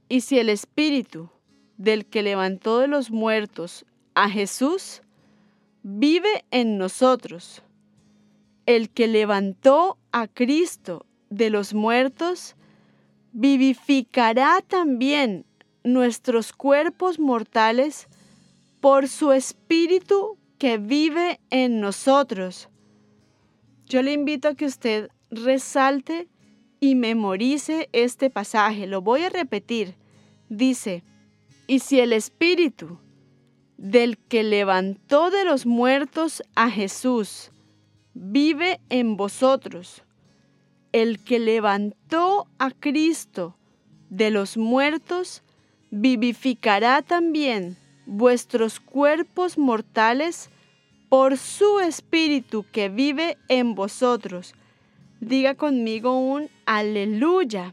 Y 0.09 0.22
si 0.22 0.40
el 0.40 0.48
Espíritu 0.48 1.30
del 1.76 2.07
que 2.07 2.24
levantó 2.24 2.80
de 2.80 2.88
los 2.88 3.12
muertos 3.12 3.86
a 4.16 4.28
Jesús 4.28 5.03
vive 5.83 6.45
en 6.51 6.78
nosotros, 6.78 7.62
el 8.66 8.91
que 8.91 9.09
levantó 9.09 9.99
a 10.12 10.26
Cristo 10.28 11.07
de 11.31 11.51
los 11.51 11.74
muertos, 11.74 12.57
vivificará 13.33 14.61
también 14.66 15.47
nuestros 15.85 16.53
cuerpos 16.53 17.18
mortales 17.18 18.09
por 18.81 19.09
su 19.09 19.33
Espíritu 19.33 20.37
que 20.59 20.78
vive 20.78 21.41
en 21.51 21.81
nosotros. 21.81 22.68
Yo 23.87 24.03
le 24.03 24.12
invito 24.12 24.49
a 24.49 24.55
que 24.55 24.66
usted 24.66 25.11
resalte 25.31 26.28
y 26.81 26.95
memorice 26.95 27.89
este 27.93 28.31
pasaje. 28.31 28.87
Lo 28.87 29.03
voy 29.03 29.22
a 29.22 29.31
repetir. 29.31 29.95
Dice, 30.49 31.05
y 31.66 31.78
si 31.81 32.01
el 32.01 32.12
Espíritu 32.12 32.99
del 33.81 34.18
que 34.18 34.43
levantó 34.43 35.31
de 35.31 35.47
los 35.47 35.64
muertos 35.64 36.43
a 36.55 36.70
Jesús 36.70 37.51
vive 38.12 38.78
en 38.91 39.16
vosotros, 39.16 40.03
el 40.93 41.18
que 41.18 41.39
levantó 41.39 42.47
a 42.59 42.72
Cristo 42.72 43.57
de 44.11 44.31
los 44.31 44.59
muertos, 44.59 45.43
vivificará 45.91 47.01
también 47.01 47.78
vuestros 48.05 48.81
cuerpos 48.81 49.57
mortales 49.57 50.51
por 51.09 51.39
su 51.39 51.81
Espíritu 51.81 52.66
que 52.70 52.91
vive 52.91 53.39
en 53.49 53.74
vosotros. 53.74 54.55
Diga 55.20 55.55
conmigo 55.55 56.18
un 56.18 56.51
aleluya. 56.66 57.72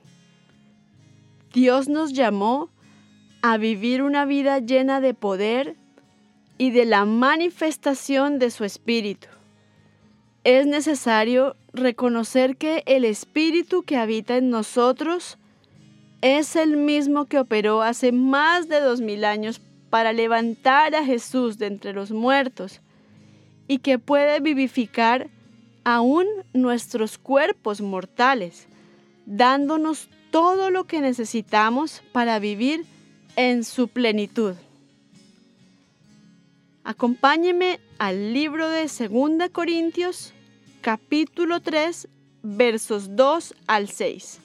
Dios 1.53 1.89
nos 1.89 2.14
llamó 2.14 2.70
a 3.41 3.58
vivir 3.58 4.01
una 4.03 4.24
vida 4.24 4.60
llena 4.60 5.01
de 5.01 5.14
poder 5.14 5.76
y 6.58 6.72
de 6.72 6.86
la 6.86 7.05
manifestación 7.05 8.39
de 8.39 8.51
su 8.51 8.64
Espíritu. 8.64 9.28
Es 10.43 10.66
necesario 10.66 11.55
reconocer 11.74 12.58
que 12.58 12.84
el 12.86 13.05
Espíritu 13.05 13.84
que 13.84 13.97
habita 13.97 14.38
en 14.38 14.49
nosotros 14.49 15.38
es 16.22 16.55
el 16.55 16.78
mismo 16.78 17.26
que 17.26 17.39
operó 17.39 17.82
hace 17.82 18.12
más 18.12 18.68
de 18.68 18.80
dos 18.80 19.01
mil 19.01 19.24
años 19.24 19.62
para 19.89 20.14
levantar 20.14 20.95
a 20.95 21.05
Jesús 21.05 21.58
de 21.58 21.68
entre 21.68 21.93
los 21.93 22.12
muertos 22.12 22.82
y 23.68 23.80
que 23.80 23.99
puede 23.99 24.39
vivificar 24.39 25.30
aún 25.84 26.26
nuestros 26.53 27.18
cuerpos 27.18 27.82
mortales, 27.82 28.68
dándonos 29.26 30.10
todo 30.32 30.70
lo 30.70 30.86
que 30.86 31.01
necesitamos 31.01 32.03
para 32.12 32.39
vivir 32.39 32.86
en 33.36 33.64
su 33.64 33.88
plenitud. 33.88 34.55
Acompáñeme 36.88 37.81
al 37.97 38.31
libro 38.31 38.69
de 38.69 38.83
2 38.83 39.49
Corintios, 39.51 40.31
capítulo 40.79 41.59
3, 41.59 42.07
versos 42.43 43.17
2 43.17 43.55
al 43.67 43.89
6. 43.89 44.39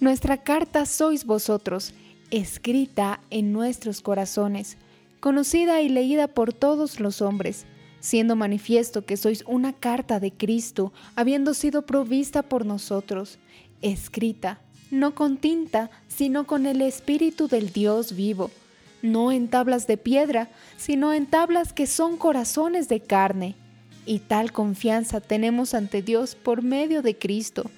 Nuestra 0.00 0.38
carta 0.38 0.84
sois 0.84 1.24
vosotros, 1.24 1.94
escrita 2.32 3.20
en 3.30 3.52
nuestros 3.52 4.00
corazones, 4.00 4.78
conocida 5.20 5.80
y 5.80 5.88
leída 5.88 6.26
por 6.26 6.52
todos 6.52 6.98
los 6.98 7.22
hombres, 7.22 7.64
siendo 8.00 8.34
manifiesto 8.34 9.06
que 9.06 9.16
sois 9.16 9.44
una 9.46 9.72
carta 9.72 10.18
de 10.18 10.32
Cristo, 10.32 10.92
habiendo 11.14 11.54
sido 11.54 11.86
provista 11.86 12.42
por 12.42 12.66
nosotros, 12.66 13.38
escrita, 13.80 14.58
no 14.90 15.14
con 15.14 15.36
tinta, 15.36 15.88
sino 16.08 16.48
con 16.48 16.66
el 16.66 16.82
Espíritu 16.82 17.46
del 17.46 17.72
Dios 17.72 18.16
vivo, 18.16 18.50
no 19.02 19.32
en 19.32 19.48
tablas 19.48 19.86
de 19.86 19.96
piedra, 19.96 20.48
sino 20.76 21.12
en 21.12 21.26
tablas 21.26 21.72
que 21.72 21.86
son 21.86 22.16
corazones 22.16 22.88
de 22.88 23.00
carne. 23.00 23.54
Y 24.06 24.20
tal 24.20 24.52
confianza 24.52 25.20
tenemos 25.20 25.74
ante 25.74 26.02
Dios 26.02 26.34
por 26.34 26.62
medio 26.62 27.02
de 27.02 27.16
Cristo 27.16 27.70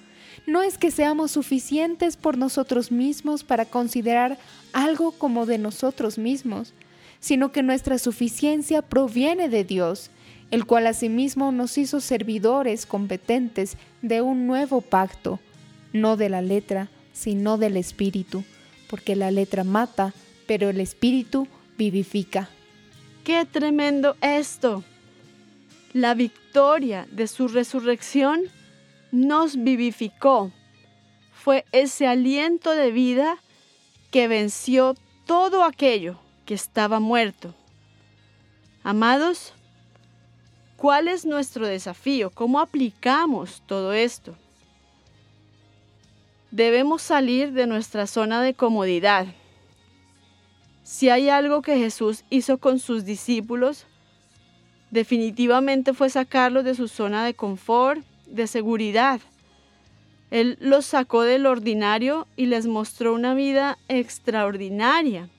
no 0.47 0.63
es 0.63 0.77
que 0.77 0.91
seamos 0.91 1.31
suficientes 1.31 2.17
por 2.17 2.37
nosotros 2.37 2.91
mismos 2.91 3.43
para 3.43 3.65
considerar 3.65 4.37
algo 4.73 5.11
como 5.11 5.45
de 5.45 5.57
nosotros 5.57 6.17
mismos, 6.17 6.73
sino 7.19 7.51
que 7.51 7.63
nuestra 7.63 7.97
suficiencia 7.99 8.81
proviene 8.81 9.49
de 9.49 9.63
Dios, 9.63 10.09
el 10.49 10.65
cual 10.65 10.87
asimismo 10.87 11.51
nos 11.51 11.77
hizo 11.77 12.01
servidores 12.01 12.85
competentes 12.85 13.77
de 14.01 14.21
un 14.21 14.47
nuevo 14.47 14.81
pacto, 14.81 15.39
no 15.93 16.17
de 16.17 16.29
la 16.29 16.41
letra, 16.41 16.89
sino 17.13 17.57
del 17.57 17.77
Espíritu, 17.77 18.43
porque 18.89 19.15
la 19.15 19.31
letra 19.31 19.63
mata, 19.63 20.13
pero 20.51 20.69
el 20.69 20.81
Espíritu 20.81 21.47
vivifica. 21.77 22.49
¡Qué 23.23 23.45
tremendo 23.45 24.17
esto! 24.19 24.83
La 25.93 26.13
victoria 26.13 27.07
de 27.09 27.27
su 27.27 27.47
resurrección 27.47 28.41
nos 29.13 29.55
vivificó. 29.55 30.51
Fue 31.31 31.63
ese 31.71 32.05
aliento 32.05 32.71
de 32.71 32.91
vida 32.91 33.37
que 34.11 34.27
venció 34.27 34.95
todo 35.25 35.63
aquello 35.63 36.19
que 36.43 36.53
estaba 36.53 36.99
muerto. 36.99 37.55
Amados, 38.83 39.53
¿cuál 40.75 41.07
es 41.07 41.25
nuestro 41.25 41.65
desafío? 41.65 42.29
¿Cómo 42.29 42.59
aplicamos 42.59 43.63
todo 43.67 43.93
esto? 43.93 44.35
Debemos 46.51 47.01
salir 47.01 47.53
de 47.53 47.67
nuestra 47.67 48.05
zona 48.05 48.41
de 48.41 48.53
comodidad. 48.53 49.27
Si 50.91 51.07
hay 51.07 51.29
algo 51.29 51.61
que 51.61 51.77
Jesús 51.77 52.25
hizo 52.29 52.57
con 52.57 52.77
sus 52.77 53.05
discípulos, 53.05 53.85
definitivamente 54.89 55.93
fue 55.93 56.09
sacarlos 56.09 56.65
de 56.65 56.75
su 56.75 56.89
zona 56.89 57.23
de 57.23 57.33
confort, 57.33 58.03
de 58.25 58.45
seguridad. 58.45 59.21
Él 60.31 60.57
los 60.59 60.85
sacó 60.85 61.21
del 61.21 61.45
ordinario 61.45 62.27
y 62.35 62.47
les 62.47 62.67
mostró 62.67 63.13
una 63.13 63.33
vida 63.33 63.77
extraordinaria. 63.87 65.29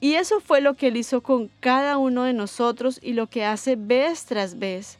Y 0.00 0.14
eso 0.14 0.40
fue 0.40 0.60
lo 0.60 0.74
que 0.74 0.88
él 0.88 0.96
hizo 0.96 1.20
con 1.20 1.48
cada 1.60 1.96
uno 1.96 2.24
de 2.24 2.32
nosotros 2.32 2.98
y 3.00 3.12
lo 3.12 3.28
que 3.28 3.44
hace 3.44 3.76
vez 3.76 4.24
tras 4.24 4.58
vez. 4.58 4.98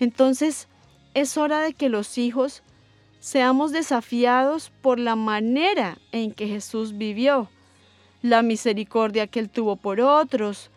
Entonces 0.00 0.66
es 1.14 1.36
hora 1.36 1.60
de 1.60 1.72
que 1.72 1.88
los 1.88 2.18
hijos 2.18 2.64
seamos 3.20 3.70
desafiados 3.70 4.72
por 4.82 4.98
la 4.98 5.14
manera 5.14 5.98
en 6.10 6.32
que 6.32 6.48
Jesús 6.48 6.98
vivió, 6.98 7.48
la 8.22 8.42
misericordia 8.42 9.26
que 9.26 9.40
él 9.40 9.50
tuvo 9.50 9.76
por 9.76 10.00
otros, 10.00 10.70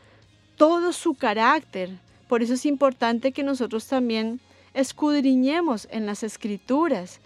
todo 0.58 0.94
su 0.94 1.16
carácter. 1.16 1.90
Por 2.28 2.44
eso 2.44 2.54
es 2.54 2.66
importante 2.66 3.32
que 3.32 3.44
nosotros 3.44 3.88
también 3.88 4.40
escudriñemos 4.74 5.88
en 5.92 6.06
las 6.06 6.24
escrituras 6.24 7.20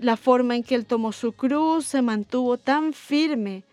la 0.00 0.16
forma 0.16 0.56
en 0.56 0.62
que 0.62 0.74
Él 0.74 0.86
tomó 0.86 1.12
su 1.12 1.32
cruz, 1.32 1.86
se 1.86 2.02
mantuvo 2.02 2.56
tan 2.56 2.94
firme 2.94 3.64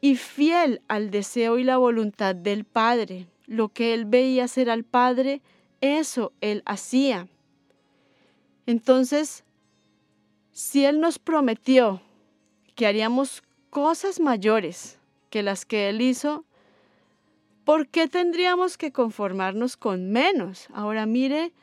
y 0.00 0.16
fiel 0.16 0.82
al 0.88 1.10
deseo 1.10 1.56
y 1.58 1.64
la 1.64 1.76
voluntad 1.76 2.34
del 2.34 2.64
Padre. 2.64 3.28
Lo 3.46 3.68
que 3.68 3.94
Él 3.94 4.04
veía 4.04 4.44
hacer 4.44 4.68
al 4.68 4.82
Padre, 4.82 5.40
eso 5.80 6.32
Él 6.40 6.62
hacía. 6.66 7.28
Entonces, 8.66 9.44
si 10.50 10.84
Él 10.84 11.00
nos 11.00 11.20
prometió 11.20 12.02
que 12.74 12.86
haríamos 12.86 13.44
cosas 13.70 14.18
mayores 14.18 14.98
que 15.32 15.42
las 15.42 15.64
que 15.64 15.88
Él 15.88 16.02
hizo, 16.02 16.44
¿por 17.64 17.88
qué 17.88 18.06
tendríamos 18.06 18.76
que 18.76 18.92
conformarnos 18.92 19.78
con 19.78 20.10
menos? 20.12 20.68
Ahora 20.74 21.06
mire 21.06 21.54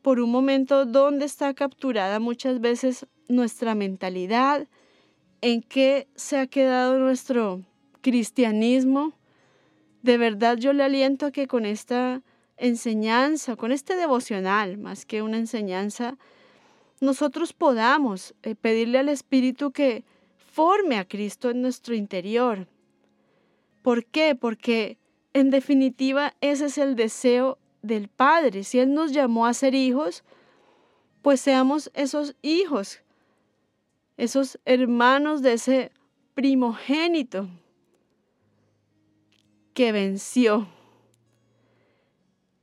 por 0.00 0.20
un 0.20 0.30
momento 0.30 0.86
dónde 0.86 1.24
está 1.24 1.54
capturada 1.54 2.20
muchas 2.20 2.60
veces 2.60 3.06
nuestra 3.26 3.74
mentalidad, 3.74 4.68
en 5.40 5.60
qué 5.60 6.06
se 6.14 6.38
ha 6.38 6.46
quedado 6.46 7.00
nuestro 7.00 7.62
cristianismo. 8.00 9.12
De 10.02 10.16
verdad 10.16 10.56
yo 10.56 10.72
le 10.72 10.84
aliento 10.84 11.26
a 11.26 11.32
que 11.32 11.48
con 11.48 11.66
esta 11.66 12.22
enseñanza, 12.56 13.56
con 13.56 13.72
este 13.72 13.96
devocional, 13.96 14.78
más 14.78 15.04
que 15.04 15.20
una 15.20 15.38
enseñanza, 15.38 16.16
nosotros 17.00 17.54
podamos 17.54 18.36
eh, 18.44 18.54
pedirle 18.54 18.98
al 19.00 19.08
Espíritu 19.08 19.72
que 19.72 20.04
forme 20.52 20.96
a 20.96 21.08
Cristo 21.08 21.50
en 21.50 21.60
nuestro 21.60 21.96
interior. 21.96 22.68
¿Por 23.84 24.06
qué? 24.06 24.34
Porque 24.34 24.96
en 25.34 25.50
definitiva 25.50 26.32
ese 26.40 26.64
es 26.64 26.78
el 26.78 26.96
deseo 26.96 27.58
del 27.82 28.08
Padre. 28.08 28.64
Si 28.64 28.78
Él 28.78 28.94
nos 28.94 29.12
llamó 29.12 29.44
a 29.44 29.52
ser 29.52 29.74
hijos, 29.74 30.24
pues 31.20 31.42
seamos 31.42 31.90
esos 31.92 32.34
hijos, 32.40 33.02
esos 34.16 34.58
hermanos 34.64 35.42
de 35.42 35.52
ese 35.52 35.92
primogénito 36.32 37.46
que 39.74 39.92
venció. 39.92 40.66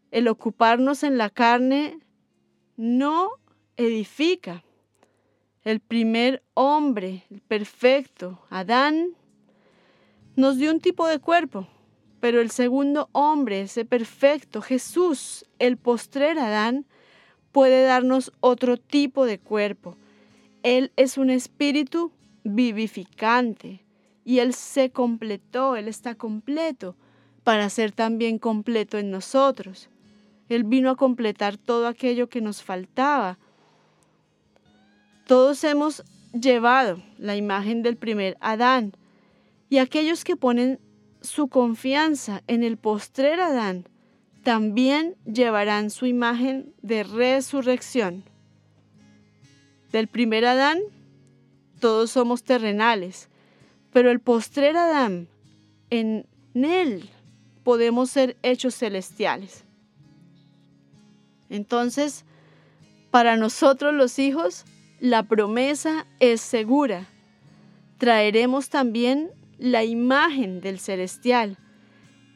El 0.09 0.28
ocuparnos 0.28 1.03
en 1.03 1.19
la 1.19 1.30
carne 1.30 1.99
no 2.78 3.30
edifica. 3.78 4.63
El 5.63 5.82
primer 5.82 6.41
hombre, 6.55 7.26
el 7.30 7.41
perfecto, 7.41 8.43
Adán, 8.49 9.15
nos 10.36 10.57
dio 10.57 10.71
un 10.71 10.79
tipo 10.79 11.07
de 11.07 11.19
cuerpo, 11.19 11.67
pero 12.19 12.39
el 12.39 12.51
segundo 12.51 13.09
hombre, 13.11 13.61
ese 13.61 13.86
perfecto, 13.86 14.61
Jesús, 14.61 15.45
el 15.59 15.77
postrer 15.77 16.39
Adán, 16.39 16.86
puede 17.51 17.84
darnos 17.84 18.32
otro 18.39 18.77
tipo 18.77 19.25
de 19.25 19.39
cuerpo. 19.39 19.97
Él 20.63 20.91
es 20.95 21.17
un 21.17 21.29
espíritu 21.29 22.11
vivificante 22.43 23.84
y 24.23 24.39
Él 24.39 24.53
se 24.53 24.91
completó, 24.91 25.75
Él 25.75 25.88
está 25.88 26.15
completo, 26.15 26.95
para 27.43 27.69
ser 27.69 27.91
también 27.91 28.38
completo 28.38 28.97
en 28.99 29.09
nosotros. 29.09 29.89
Él 30.47 30.63
vino 30.63 30.91
a 30.91 30.95
completar 30.95 31.57
todo 31.57 31.88
aquello 31.88 32.29
que 32.29 32.41
nos 32.41 32.61
faltaba. 32.61 33.39
Todos 35.25 35.63
hemos 35.63 36.03
llevado 36.34 37.01
la 37.17 37.36
imagen 37.36 37.82
del 37.82 37.97
primer 37.97 38.38
Adán 38.41 38.93
y 39.72 39.78
aquellos 39.78 40.26
que 40.26 40.36
ponen 40.36 40.82
su 41.22 41.47
confianza 41.47 42.43
en 42.47 42.61
el 42.61 42.76
postrer 42.76 43.39
Adán 43.39 43.88
también 44.43 45.15
llevarán 45.26 45.91
su 45.91 46.05
imagen 46.07 46.74
de 46.82 47.03
resurrección. 47.03 48.26
Del 49.93 50.09
primer 50.09 50.43
Adán, 50.43 50.80
todos 51.80 52.11
somos 52.11 52.43
terrenales, 52.43 53.30
pero 53.93 54.11
el 54.11 54.19
postrer 54.19 54.76
Adán, 54.76 55.30
en 55.89 56.28
él 56.53 57.09
podemos 57.63 58.09
ser 58.11 58.36
hechos 58.43 58.76
celestiales. 58.76 59.63
Entonces, 61.49 62.26
para 63.09 63.38
nosotros 63.38 63.93
los 63.93 64.19
hijos, 64.19 64.65
la 64.99 65.24
promesa 65.24 66.05
es 66.19 66.41
segura. 66.41 67.07
Traeremos 67.99 68.67
también 68.67 69.32
la 69.62 69.84
imagen 69.84 70.59
del 70.59 70.80
celestial. 70.80 71.55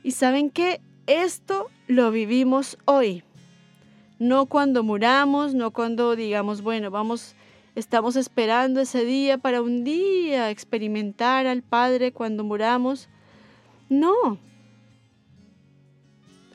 Y 0.04 0.12
saben 0.12 0.52
que 0.52 0.80
esto 1.08 1.72
lo 1.88 2.12
vivimos 2.12 2.78
hoy. 2.86 3.24
No 4.20 4.46
cuando 4.46 4.84
muramos, 4.84 5.56
no 5.56 5.72
cuando 5.72 6.16
digamos, 6.16 6.62
bueno, 6.62 6.92
vamos, 6.92 7.36
estamos 7.74 8.16
esperando 8.16 8.80
ese 8.80 9.04
día 9.06 9.40
para 9.40 9.64
un 9.64 9.84
día 9.84 10.52
experimentar 10.52 11.48
al 11.48 11.64
Padre 11.64 12.12
cuando 12.12 12.44
muramos. 12.44 13.10
No. 13.90 14.38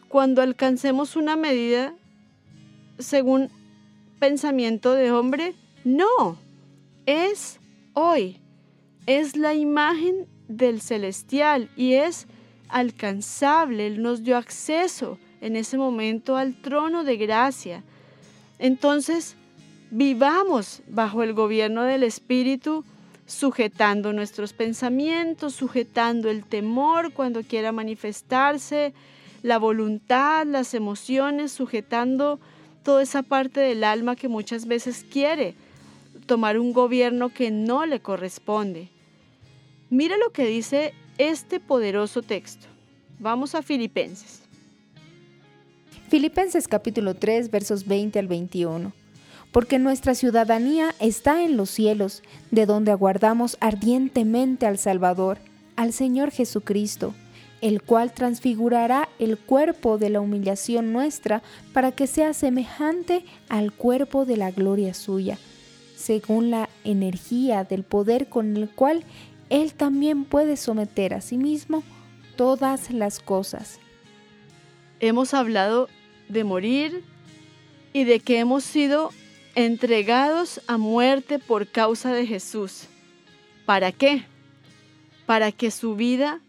Cuando 0.09 0.41
alcancemos 0.41 1.17
una 1.17 1.35
medida 1.35 1.95
según 3.01 3.51
pensamiento 4.21 4.95
de 4.95 5.11
hombre, 5.11 5.55
no. 5.83 6.39
Es 7.07 7.59
hoy. 7.93 8.41
Es 9.07 9.37
la 9.37 9.55
imagen 9.55 10.29
del 10.51 10.81
celestial 10.81 11.71
y 11.77 11.95
es 11.95 12.27
alcanzable. 12.69 13.87
Él 13.87 14.03
nos 14.03 14.23
dio 14.23 14.37
acceso 14.37 15.19
en 15.41 15.57
ese 15.57 15.79
momento 15.79 16.37
al 16.37 16.55
trono 16.61 17.05
de 17.05 17.17
gracia. 17.17 17.83
Entonces, 18.59 19.37
vivamos 19.91 20.83
bajo 20.89 21.23
el 21.23 21.33
gobierno 21.33 21.85
del 21.85 22.03
Espíritu, 22.03 22.85
sujetando 23.27 24.13
nuestros 24.13 24.53
pensamientos, 24.53 25.55
sujetando 25.55 26.29
el 26.29 26.45
temor 26.45 27.13
cuando 27.13 27.43
quiera 27.43 27.73
manifestarse, 27.73 28.93
la 29.43 29.59
voluntad, 29.59 30.47
las 30.47 30.75
emociones, 30.75 31.53
sujetando 31.53 32.41
toda 32.83 33.03
esa 33.03 33.23
parte 33.23 33.61
del 33.61 33.85
alma 33.85 34.17
que 34.17 34.29
muchas 34.29 34.67
veces 34.67 35.07
quiere 35.09 35.55
tomar 36.27 36.59
un 36.59 36.73
gobierno 36.73 37.29
que 37.29 37.51
no 37.51 37.87
le 37.87 38.01
corresponde. 38.01 38.89
Mira 39.93 40.17
lo 40.19 40.31
que 40.31 40.47
dice 40.47 40.95
este 41.19 41.59
poderoso 41.59 42.23
texto. 42.23 42.69
Vamos 43.19 43.57
a 43.57 43.63
Filipenses. 43.63 44.43
Filipenses 46.09 46.69
capítulo 46.69 47.15
3 47.15 47.51
versos 47.51 47.89
20 47.89 48.21
al 48.21 48.29
21. 48.29 48.93
Porque 49.51 49.81
nuestra 49.81 50.15
ciudadanía 50.15 50.95
está 51.01 51.43
en 51.43 51.57
los 51.57 51.71
cielos, 51.71 52.23
de 52.53 52.67
donde 52.67 52.93
aguardamos 52.93 53.57
ardientemente 53.59 54.65
al 54.65 54.79
Salvador, 54.79 55.39
al 55.75 55.93
Señor 55.93 56.31
Jesucristo, 56.31 57.13
el 57.61 57.83
cual 57.83 58.13
transfigurará 58.13 59.09
el 59.19 59.39
cuerpo 59.39 59.99
de 59.99 60.11
la 60.11 60.21
humillación 60.21 60.93
nuestra 60.93 61.43
para 61.73 61.91
que 61.91 62.07
sea 62.07 62.33
semejante 62.33 63.25
al 63.49 63.73
cuerpo 63.73 64.25
de 64.25 64.37
la 64.37 64.53
gloria 64.53 64.95
suya, 64.95 65.37
según 65.97 66.53
la 66.53 66.69
energía 66.85 67.65
del 67.65 67.83
poder 67.83 68.29
con 68.29 68.57
el 68.57 68.69
cual 68.71 69.05
él 69.51 69.75
también 69.75 70.25
puede 70.25 70.57
someter 70.57 71.13
a 71.13 71.21
sí 71.21 71.37
mismo 71.37 71.83
todas 72.37 72.91
las 72.91 73.19
cosas. 73.19 73.81
Hemos 75.01 75.35
hablado 75.35 75.89
de 76.29 76.45
morir 76.45 77.05
y 77.93 78.05
de 78.05 78.21
que 78.21 78.39
hemos 78.39 78.65
sido 78.65 79.11
entregados 79.57 80.61
a 80.69 80.79
muerte 80.79 81.39
por 81.41 81.67
causa 81.67 82.13
de 82.13 82.27
Jesús. 82.27 82.87
¿Para 83.67 83.91
qué? 83.93 84.25
Para 85.27 85.51
que 85.53 85.71
su 85.71 85.97
vida 85.97 86.41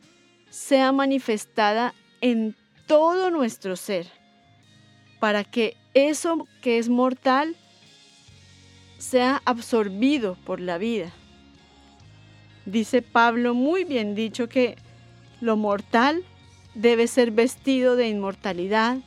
sea 0.49 0.91
manifestada 0.91 1.95
en 2.22 2.56
todo 2.86 3.32
nuestro 3.32 3.76
ser. 3.76 4.08
Para 5.20 5.43
que 5.43 5.76
eso 5.93 6.47
que 6.62 6.78
es 6.78 6.89
mortal 6.89 7.56
sea 8.99 9.41
absorbido 9.45 10.36
por 10.45 10.60
la 10.60 10.78
vida. 10.78 11.12
Dice 12.66 13.01
Pablo 13.01 13.53
muy 13.53 13.84
bien 13.84 14.16
dicho 14.16 14.47
que 14.47 14.78
lo 15.39 15.57
mortal 15.57 16.24
debe 16.76 17.07
ser 17.07 17.32
vestido 17.32 17.95
de 17.95 18.07
inmortalidad 18.07 18.97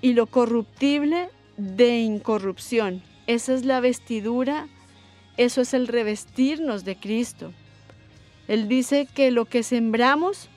y 0.00 0.12
lo 0.14 0.26
corruptible 0.26 1.28
de 1.56 2.00
incorrupción. 2.00 3.02
Esa 3.26 3.54
es 3.54 3.64
la 3.64 3.80
vestidura, 3.80 4.68
eso 5.36 5.60
es 5.60 5.74
el 5.74 5.88
revestirnos 5.88 6.84
de 6.84 6.96
Cristo. 6.96 7.52
Él 8.48 8.68
dice 8.68 9.06
que 9.12 9.30
lo 9.30 9.44
que 9.44 9.62
sembramos 9.62 10.48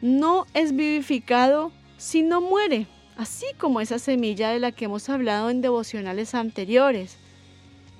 no 0.00 0.46
es 0.54 0.74
vivificado 0.74 1.72
si 1.96 2.22
no 2.22 2.40
muere, 2.40 2.86
así 3.16 3.46
como 3.58 3.80
esa 3.80 3.98
semilla 3.98 4.50
de 4.50 4.60
la 4.60 4.72
que 4.72 4.84
hemos 4.84 5.08
hablado 5.08 5.50
en 5.50 5.60
devocionales 5.60 6.34
anteriores. 6.34 7.16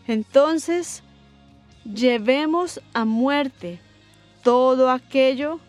Entonces, 0.06 1.02
llevemos 1.92 2.80
a 2.92 3.04
muerte 3.04 3.80
todo 4.42 4.90
aquello 4.90 5.60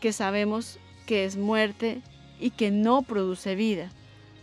que 0.00 0.12
sabemos 0.12 0.78
que 1.06 1.24
es 1.24 1.36
muerte 1.36 2.02
y 2.40 2.50
que 2.50 2.70
no 2.70 3.02
produce 3.02 3.54
vida. 3.54 3.90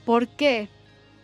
¿Por 0.05 0.27
qué? 0.27 0.69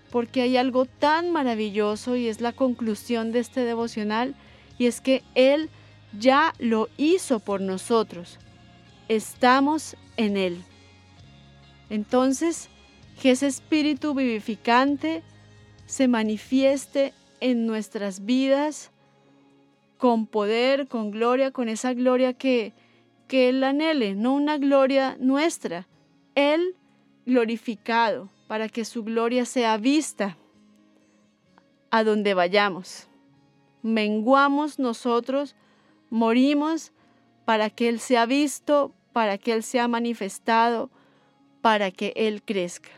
Porque 0.10 0.42
hay 0.42 0.58
algo 0.58 0.86
tan 0.86 1.32
maravilloso 1.32 2.16
y 2.16 2.28
es 2.28 2.42
la 2.42 2.54
conclusión 2.54 3.32
de 3.32 3.40
este 3.40 3.62
devocional 3.62 4.36
y 4.78 4.88
es 4.88 5.02
que 5.02 5.24
Él 5.36 5.70
ya 6.18 6.54
lo 6.60 6.90
hizo 6.98 7.40
por 7.40 7.62
nosotros. 7.62 8.38
Estamos 9.08 9.96
en 10.18 10.38
Él. 10.38 10.64
Entonces, 11.90 12.70
que 13.22 13.32
ese 13.32 13.48
espíritu 13.48 14.14
vivificante 14.14 15.24
se 15.86 16.08
manifieste 16.08 17.14
en 17.40 17.66
nuestras 17.66 18.26
vidas 18.26 18.92
con 20.02 20.26
poder, 20.26 20.88
con 20.88 21.12
gloria, 21.12 21.52
con 21.52 21.70
esa 21.70 21.94
gloria 21.94 22.34
que, 22.34 22.74
que 23.28 23.50
Él 23.50 23.64
anhele, 23.64 24.16
no 24.16 24.34
una 24.34 24.58
gloria 24.58 25.16
nuestra, 25.20 25.88
Él 26.34 26.76
glorificado, 27.28 28.28
para 28.48 28.68
que 28.68 28.84
su 28.84 29.04
gloria 29.04 29.46
sea 29.46 29.78
vista 29.78 30.38
a 31.92 32.04
donde 32.04 32.34
vayamos. 32.34 33.10
Menguamos 33.84 34.80
nosotros, 34.80 35.56
morimos 36.10 36.92
para 37.46 37.70
que 37.70 37.88
Él 37.88 38.00
sea 38.00 38.26
visto, 38.26 38.96
para 39.14 39.38
que 39.38 39.54
Él 39.54 39.62
sea 39.62 39.88
manifestado, 39.88 40.90
para 41.62 41.92
que 41.92 42.12
Él 42.16 42.42
crezca. 42.42 42.90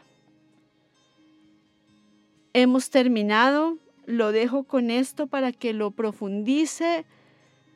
Hemos 2.54 2.89
terminado 2.89 3.78
lo 4.06 4.32
dejo 4.32 4.64
con 4.64 4.91
esto 4.91 5.28
para 5.28 5.51
que 5.51 5.74
lo 5.74 5.91
profundice, 5.91 7.06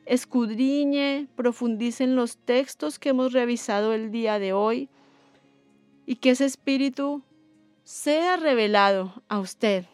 escudriñe, 0.06 1.28
profundice 1.36 2.04
en 2.04 2.16
los 2.16 2.38
textos 2.38 2.98
que 2.98 3.10
hemos 3.10 3.32
revisado 3.32 3.92
el 3.92 4.10
día 4.10 4.38
de 4.38 4.52
hoy 4.52 4.88
y 6.06 6.16
que 6.16 6.30
ese 6.30 6.46
espíritu 6.46 7.22
sea 7.84 8.36
revelado 8.36 9.22
a 9.28 9.38
usted. 9.38 9.84